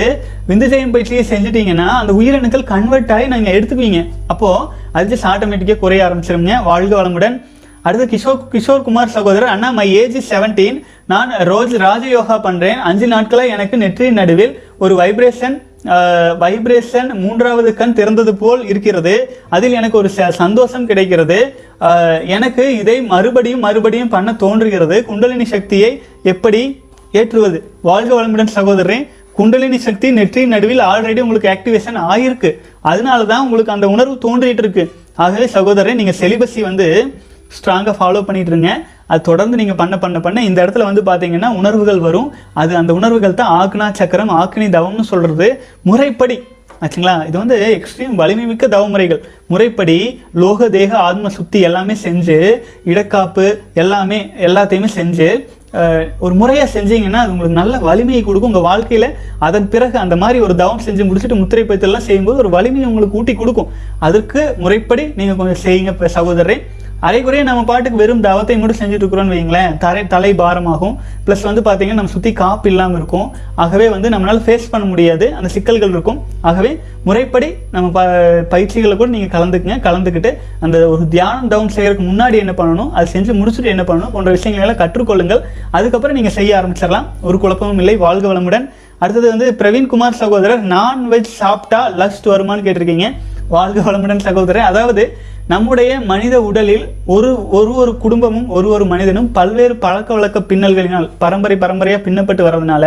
[0.52, 4.02] விந்துஜயம் பயிற்சியை செஞ்சுட்டீங்கன்னா அந்த உயிரணுக்கள் கன்வெர்ட் ஆகி நீங்கள் எடுத்துக்குவீங்க.
[4.34, 4.66] அப்போது
[5.00, 7.38] அது ஆட்டோமேட்டிக்காக குறைய ஆரம்பிச்சிருங்க வாழ்க வளமுடன்.
[7.88, 10.78] அடுத்து கிஷோர் கிஷோர் குமார் சகோதரர் அண்ணா மை ஏஜ் செவன்டீன்
[11.08, 15.66] நான் ரோஜ் ராஜயோகா பண்ணுறேன் அஞ்சு நாட்களாக எனக்கு நெற்றி நடுவில் ஒரு வைப்ரேஷன்
[16.44, 19.14] வைப்ரேஷன் மூன்றாவது கண் திறந்தது போல் இருக்கிறது.
[19.50, 21.38] அதில் எனக்கு ஒரு ச- சந்தோஷம் கிடைக்கிறது.
[22.26, 25.06] எனக்கு இதை மறுபடியும் மறுபடியும் பண்ண தோன்றுகிறது.
[25.06, 26.82] குண்டலினி சக்தியை எப்படி
[27.12, 27.64] ஏற்றுவது?
[27.82, 33.88] வாழ்க வளமுடன் சகோதரன் குண்டலினி சக்தி நெற்றியின் நடுவில் ஆல்ரெடி உங்களுக்கு ஆக்டிவேஷன் ஆகிருக்கு அதனால தான் உங்களுக்கு அந்த
[33.88, 34.92] உணர்வு தோன்றிட்டு இருக்கு.
[35.16, 37.14] ஆகவே சகோதரன் நீங்கள் செலிபஸி வந்து
[37.58, 38.82] ஸ்ட்ராங்காக ஃபாலோ பண்ணிட்டு இருங்க.
[39.12, 42.30] அது தொடர்ந்து நீங்கள் பண்ண பண்ண பண்ண இந்த இடத்துல வந்து பார்த்தீங்கன்னா உணர்வுகள் வரும்.
[42.62, 45.50] அது அந்த உணர்வுகள் தான் ஆக்னா சக்கரம் ஆக்னி தவம்னு சொல்கிறது
[45.90, 46.38] முறைப்படி
[46.86, 47.14] ஆச்சுங்களா?
[47.28, 49.22] இது வந்து எக்ஸ்ட்ரீம் வலிமை மிக்க தவமுறைகள்.
[49.52, 49.96] முறைப்படி
[50.42, 52.38] லோக தேக ஆத்ம சுத்தி எல்லாமே செஞ்சு
[52.92, 53.46] இடக்காப்பு
[53.84, 55.30] எல்லாமே எல்லாத்தையுமே செஞ்சு
[56.26, 58.52] ஒரு முறையாக செஞ்சீங்கன்னா அது உங்களுக்கு நல்ல வலிமையை கொடுக்கும்.
[58.52, 59.08] உங்கள் வாழ்க்கையில்
[59.48, 63.34] அதன் பிறகு அந்த மாதிரி ஒரு தவம் செஞ்சு முடிச்சுட்டு முத்திரை பயிற்சியெல்லாம் செய்யும்போது ஒரு வலிமையை உங்களுக்கு ஊட்டி
[63.42, 63.72] கொடுக்கும்.
[64.08, 66.12] அதற்கு முறைப்படி நீங்கள் கொஞ்சம் செய்யுங்க இப்ப
[67.06, 70.96] அரைக்குறைய நம்ம பாட்டுக்கு வெறும் தவத்தை மட்டும் செஞ்சுட்டு இருக்கிறோம்னு வைங்களேன் தரை தலை பாரமாகும்.
[71.26, 73.28] ப்ளஸ் வந்து பார்த்தீங்கன்னா நம்ம சுற்றி காப்பு இல்லாமல் இருக்கும்.
[73.64, 75.26] ஆகவே வந்து நம்மளால் ஃபேஸ் பண்ண முடியாது.
[75.40, 76.18] அந்த சிக்கல்கள் இருக்கும்.
[76.50, 76.72] ஆகவே
[77.08, 78.06] முறைப்படி நம்ம ப
[78.54, 79.78] பயிற்சிகளை கூட நீங்கள் கலந்துக்குங்க.
[79.88, 80.32] கலந்துக்கிட்டு
[80.66, 82.90] அந்த ஒரு தியானம் டவுன் செய்கிறதுக்கு முன்னாடி என்ன பண்ணணும்?
[82.98, 84.14] அது செஞ்சு முடிச்சுட்டு என்ன பண்ணணும்?
[84.16, 85.46] போன்ற விஷயங்களெல்லாம் கற்றுக்கொள்ளுங்கள்.
[85.78, 87.08] அதுக்கப்புறம் நீங்கள் செய்ய ஆரம்பிச்சிடலாம்.
[87.30, 87.98] ஒரு குழப்பமும் இல்லை.
[88.08, 88.68] வாழ்க வளமுடன்.
[89.04, 93.08] அடுத்தது வந்து பிரவீன்குமார் சகோதரர் நான்வெஜ் சாப்பிட்டா லஸ்ட் வருமான்னு கேட்டிருக்கீங்க.
[93.56, 94.70] வாழ்க வளமுடன் சகோதரர்.
[94.72, 95.04] அதாவது
[95.52, 96.86] நம்முடைய மனித உடலில்
[97.16, 102.86] ஒரு ஒரு ஒரு குடும்பமும் ஒரு ஒரு மனிதனும் பல்வேறு பழக்க வழக்க பின்னல்களினால் பரம்பரை பரம்பரையாக பின்னப்பட்டு வர்றதுனால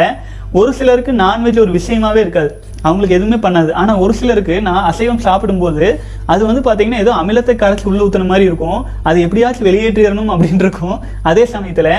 [0.61, 2.51] ஒரு சிலருக்கு நான்வெஜ் ஒரு விஷயமாவே இருக்காது.
[2.83, 3.71] அவங்களுக்கு எதுவுமே பண்ணாது.
[3.81, 5.87] ஆனால் ஒரு சிலருக்கு நான் அசைவம் சாப்பிடும்போது
[6.33, 8.79] அது வந்து பார்த்தீங்கன்னா ஏதோ அமிலத்தை கரைச்சி உள்ள ஊற்றுன மாதிரி இருக்கும்.
[9.09, 10.97] அது எப்படியாச்சும் வெளியேற்றிடணும் அப்படின்னு இருக்கும்
[11.31, 11.93] அதே சமயத்தில்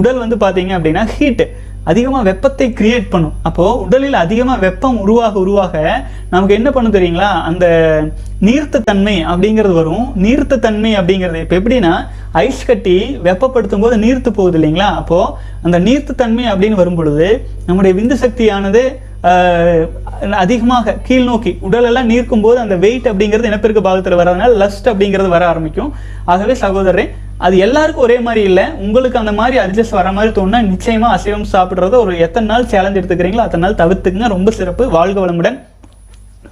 [0.00, 1.46] உடல் வந்து பார்த்தீங்க அப்படின்னா ஹீட்டு
[1.90, 3.34] அதிகமாக வெப்பத்தை கிரியேட் பண்ணும்.
[3.48, 5.74] அப்போது உடலில் அதிகமாக வெப்பம் உருவாக உருவாக
[6.32, 7.30] நமக்கு என்ன பண்ணும் தெரியுங்களா?
[7.50, 7.66] அந்த
[8.46, 10.06] நீர்த்த தன்மை அப்படிங்கிறது வரும்.
[10.24, 11.92] நீர்த்த தன்மை அப்படிங்கிறது இப்போ எப்படின்னா
[12.44, 14.88] ஐஸ் கட்டி வெப்பப்படுத்தும் போது நீர்த்து போகுது இல்லைங்களா?
[15.02, 15.32] அப்போது
[15.66, 17.28] அந்த நீர்த்த தன்மை அப்படின்னு வரும் பொழுது
[17.68, 18.82] நம்முடைய விந்து சக்தியானது
[20.42, 25.44] அதிகமாக கீழ் நோக்கி உடலெல்லாம் நீர்க்கும் போது அந்த வெயிட் அப்படிங்கிறது இனப்பெருக்க பாகத்தில் வர்றதுனால லஸ்ட் அப்படிங்கிறது வர
[25.52, 25.90] ஆரம்பிக்கும்.
[26.32, 27.06] ஆகவே சகோதரரை
[27.46, 28.64] அது எல்லாருக்கும் ஒரே மாதிரி இல்லை.
[28.84, 33.44] உங்களுக்கு அந்த மாதிரி அட்ஜஸ்ட் வர மாதிரி தோணுனா நிச்சயமாக அசைவம் சாப்பிட்றத ஒரு எத்தனை நாள் சேலஞ்ச் எடுத்துக்கிறீங்களோ
[33.46, 34.28] அத்தனை நாள் தவிர்த்துக்குங்க.
[34.28, 34.88] ரொம்ப சிறப்பு.
[34.88, 35.58] வாழ்க வளமுடன்.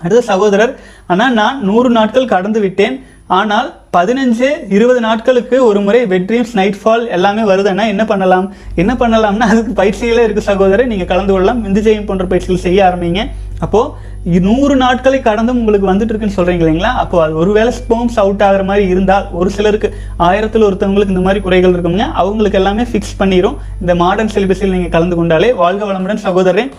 [0.02, 0.72] அடுத்த சகோதரர்.
[1.06, 2.96] ஆனால் நான் நூறு நாட்கள் கடந்து விட்டேன்.
[3.36, 8.46] ஆனால் பதினஞ்சு இருபது நாட்களுக்கு ஒரு முறை வெட் ட்ரீம்ஸ் நைட் ஃபால் எல்லாமே வருதுன்னா என்ன பண்ணலாம்?
[8.82, 10.90] என்ன பண்ணலாம்னா அதுக்கு பயிற்சிகளே இருக்கு சகோதரர்.
[10.92, 11.62] நீங்கள் கலந்து கொள்ளலாம்.
[11.64, 13.22] விந்து ஜெயம் போன்ற பயிற்சிகள் செய்ய ஆரம்பிங்க.
[13.64, 16.92] அப்போது நூறு நாட்களை கடந்தும் உங்களுக்கு வந்துட்டு இருக்குன்னு சொல்கிறீங்க இல்லைங்களா?
[17.02, 19.90] அப்போ அது ஒருவேளை ஸ்போம்ஸ் அவுட் ஆகுற மாதிரி இருந்தால் ஒரு சிலருக்கு
[20.28, 25.18] ஆயிரத்தில் ஒருத்தவங்களுக்கு இந்த மாதிரி குறைகள் இருக்குங்க அவங்களுக்கு எல்லாமே ஃபிக்ஸ் பண்ணிடும் இந்த மாடர்ன் சிலிபஸில் நீங்கள் கலந்து
[25.20, 26.72] கொண்டாலே வாழ்க வளமுடன் சகோதரன்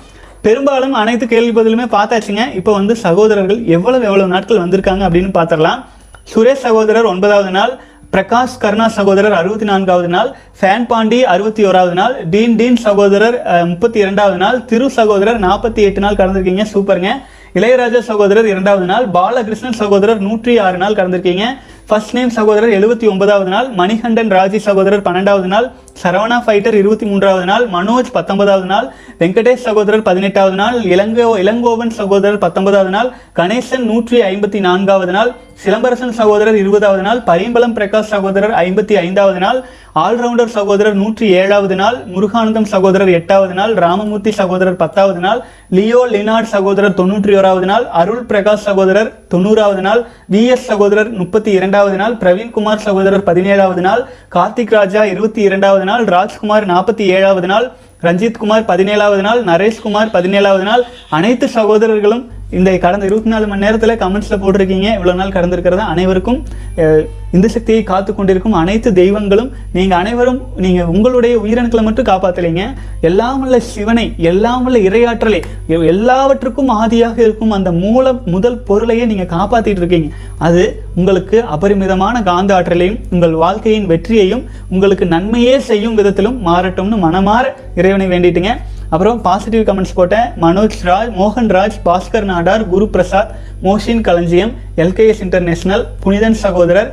[0.47, 2.43] பெரும்பாலும் அனைத்து கேள்வி பதிலுமே பார்த்தாச்சுங்க.
[2.61, 5.79] இப்போ வந்து சகோதரர்கள் எவ்வளவு எவ்வளவு நாட்கள் வந்திருக்காங்க அப்படின்னு பார்த்துடலாம்.
[6.32, 7.73] சுரேஷ் சகோதரர் ஒன்பதாவது நாள்
[8.13, 13.38] பிரகாஷ் கருணா சகோதரர் அறுபத்தி நான்காவது நாள் ஃபேன் பாண்டி அறுபத்தி ஓராவது நாள் டீன் டீன் சகோதரர்
[13.71, 16.65] முப்பத்தி இரண்டாவது நாள் திரு சகோதரர் நாற்பத்தி எட்டு நாள் கடந்திருக்கீங்க.
[16.73, 17.11] சூப்பருங்க.
[17.57, 21.45] இளையராஜா சகோதரர் இரண்டாவது நாள் பாலகிருஷ்ணன் சகோதரர் நூற்றி ஆறு நாள் கடந்திருக்கீங்க.
[21.89, 25.67] ஃபர்ஸ்ட் நேம் சகோதரர் எழுபத்தி ஒன்பதாவது நாள் மணிகண்டன் ராஜி சகோதரர் பன்னெண்டாவது நாள்
[26.01, 28.88] சரவணா ஃபைட்டர் இருபத்தி மூன்றாவது நாள் மனோஜ் பத்தொன்பதாவது நாள்
[29.21, 36.16] வெங்கடேஷ் சகோதரர் பதினெட்டாவது நாள் இளங்கோ இளங்கோவன் சகோதரர் பத்தொன்பதாவது நாள் கணேசன் நூற்றி ஐம்பத்தி நான்காவது நாள் சிலம்பரசன்
[36.18, 39.60] சகோதரர் இருபதாவது நாள் பரிம்பளம் பிரகாஷ் சகோதரர் ஐம்பத்தி ஐந்தாவது நாள்
[39.99, 45.39] ஆல்ரவுண்டர் சகோதரர் நூற்றி ஏழாவது நாள் முருகானந்தம் சகோதரர் எட்டாவது நாள் ராமமூர்த்தி சகோதரர் பத்தாவது நாள்
[45.70, 51.51] லியோ லினார்ட் சகோதரர் தொண்ணூற்றி ஓராவது நாள் அருள் பிரகாஷ் சகோதரர் தொண்ணூறாவது நாள் வி எஸ் சகோதரர் முப்பத்தி
[51.53, 57.68] இரண்டாவது நாள் பிரவீன்குமார் சகோதரர் பதினேழாவது நாள் கார்த்திக் ராஜா இருபத்தி இரண்டாவது நாள் ராஜ்குமார் நாற்பத்தி ஏழாவது நாள்
[58.03, 63.99] ரஞ்சித் குமார் பதினேழாவது நாள் நரேஷ்குமார் பதினேழாவது நாள் அனைத்து சகோதரர்களும் இந்த கடந்த இருபத்தி நாலு மணி நேரத்தில்
[64.01, 64.87] கமெண்ட்ஸில் போட்டிருக்கீங்க.
[64.97, 66.39] இவ்வளோ நாள் கடந்திருக்கிறத அனைவருக்கும்
[67.35, 72.63] இந்த சக்தியை காத்து கொண்டிருக்கும் அனைத்து தெய்வங்களும் நீங்கள் அனைவரும் நீங்கள் உங்களுடைய உயிரணுக்களை மட்டும் காப்பாற்றலைங்க
[73.09, 75.41] எல்லாம் உள்ள சிவனை எல்லாம் உள்ள இறையாற்றலை
[75.93, 80.09] எல்லாவற்றுக்கும் ஆதியாக இருக்கும் அந்த மூல முதல் பொருளையே நீங்கள் காப்பாற்றிட்டு இருக்கீங்க.
[80.47, 80.63] அது
[80.99, 87.45] உங்களுக்கு அபரிமிதமான காந்த ஆற்றலையும் உங்கள் வாழ்க்கையின் வெற்றியையும் உங்களுக்கு நன்மையே செய்யும் விதத்திலும் மாறட்டும்னு மனமாற
[87.81, 88.53] இறைவனை வேண்டிட்டுங்க.
[88.93, 90.27] அப்புறம் பாசிட்டிவ் கமெண்ட்ஸ் போட்டேன்.
[90.43, 93.33] மனோஜ் ராஜ் மோகன் ராஜ் பாஸ்கர் நாடார் குரு பிரசாத்
[93.65, 94.51] மோஷின் களஞ்சியம்
[94.83, 96.89] எல்கேஎஸ் இன்டர்நேஷனல் புனிதன் சகோதரர்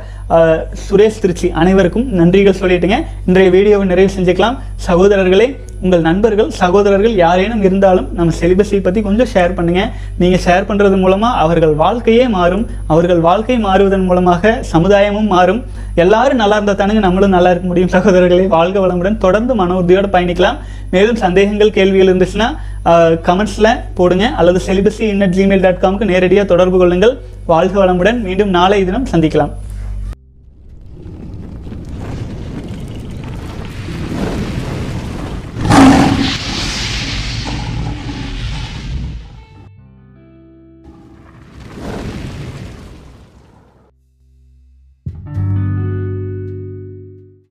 [0.85, 2.97] சுரேஷ் திருச்சி அனைவருக்கும் நன்றிகள் சொல்லிட்டுங்க.
[3.27, 4.55] இன்றைய வீடியோவை நிறைவு செஞ்சுக்கலாம்.
[4.87, 5.47] சகோதரர்களே
[5.83, 9.81] உங்கள் நண்பர்கள் சகோதரர்கள் யாரேனும் இருந்தாலும் நம்ம செலிபஸை பற்றி கொஞ்சம் ஷேர் பண்ணுங்க.
[10.21, 12.65] நீங்கள் ஷேர் பண்ணுறது மூலமாக அவர்கள் வாழ்க்கையே மாறும்.
[12.93, 15.61] அவர்கள் வாழ்க்கை மாறுவதன் மூலமாக சமுதாயமும் மாறும்.
[16.03, 17.93] எல்லாரும் நல்லா இருந்தால் தானுங்க நம்மளும் நல்லா இருக்க முடியும்.
[17.95, 20.59] சகோதரர்களே வாழ்க வளமுடன் தொடர்ந்து மன உறுதியோடு பயணிக்கலாம்.
[20.95, 22.47] மேலும் சந்தேகங்கள் கேள்விகள் இருந்துச்சுன்னா
[23.27, 24.25] கமெண்ட்ஸில் போடுங்க.
[24.39, 27.15] அல்லது celibacy in at Gmail dot காம்க்கு நேரடியாக தொடர்பு கொள்ளுங்கள்.
[27.53, 28.19] வாழ்க வளமுடன்.
[28.27, 29.53] மீண்டும் நாளை தினம் சந்திக்கலாம்.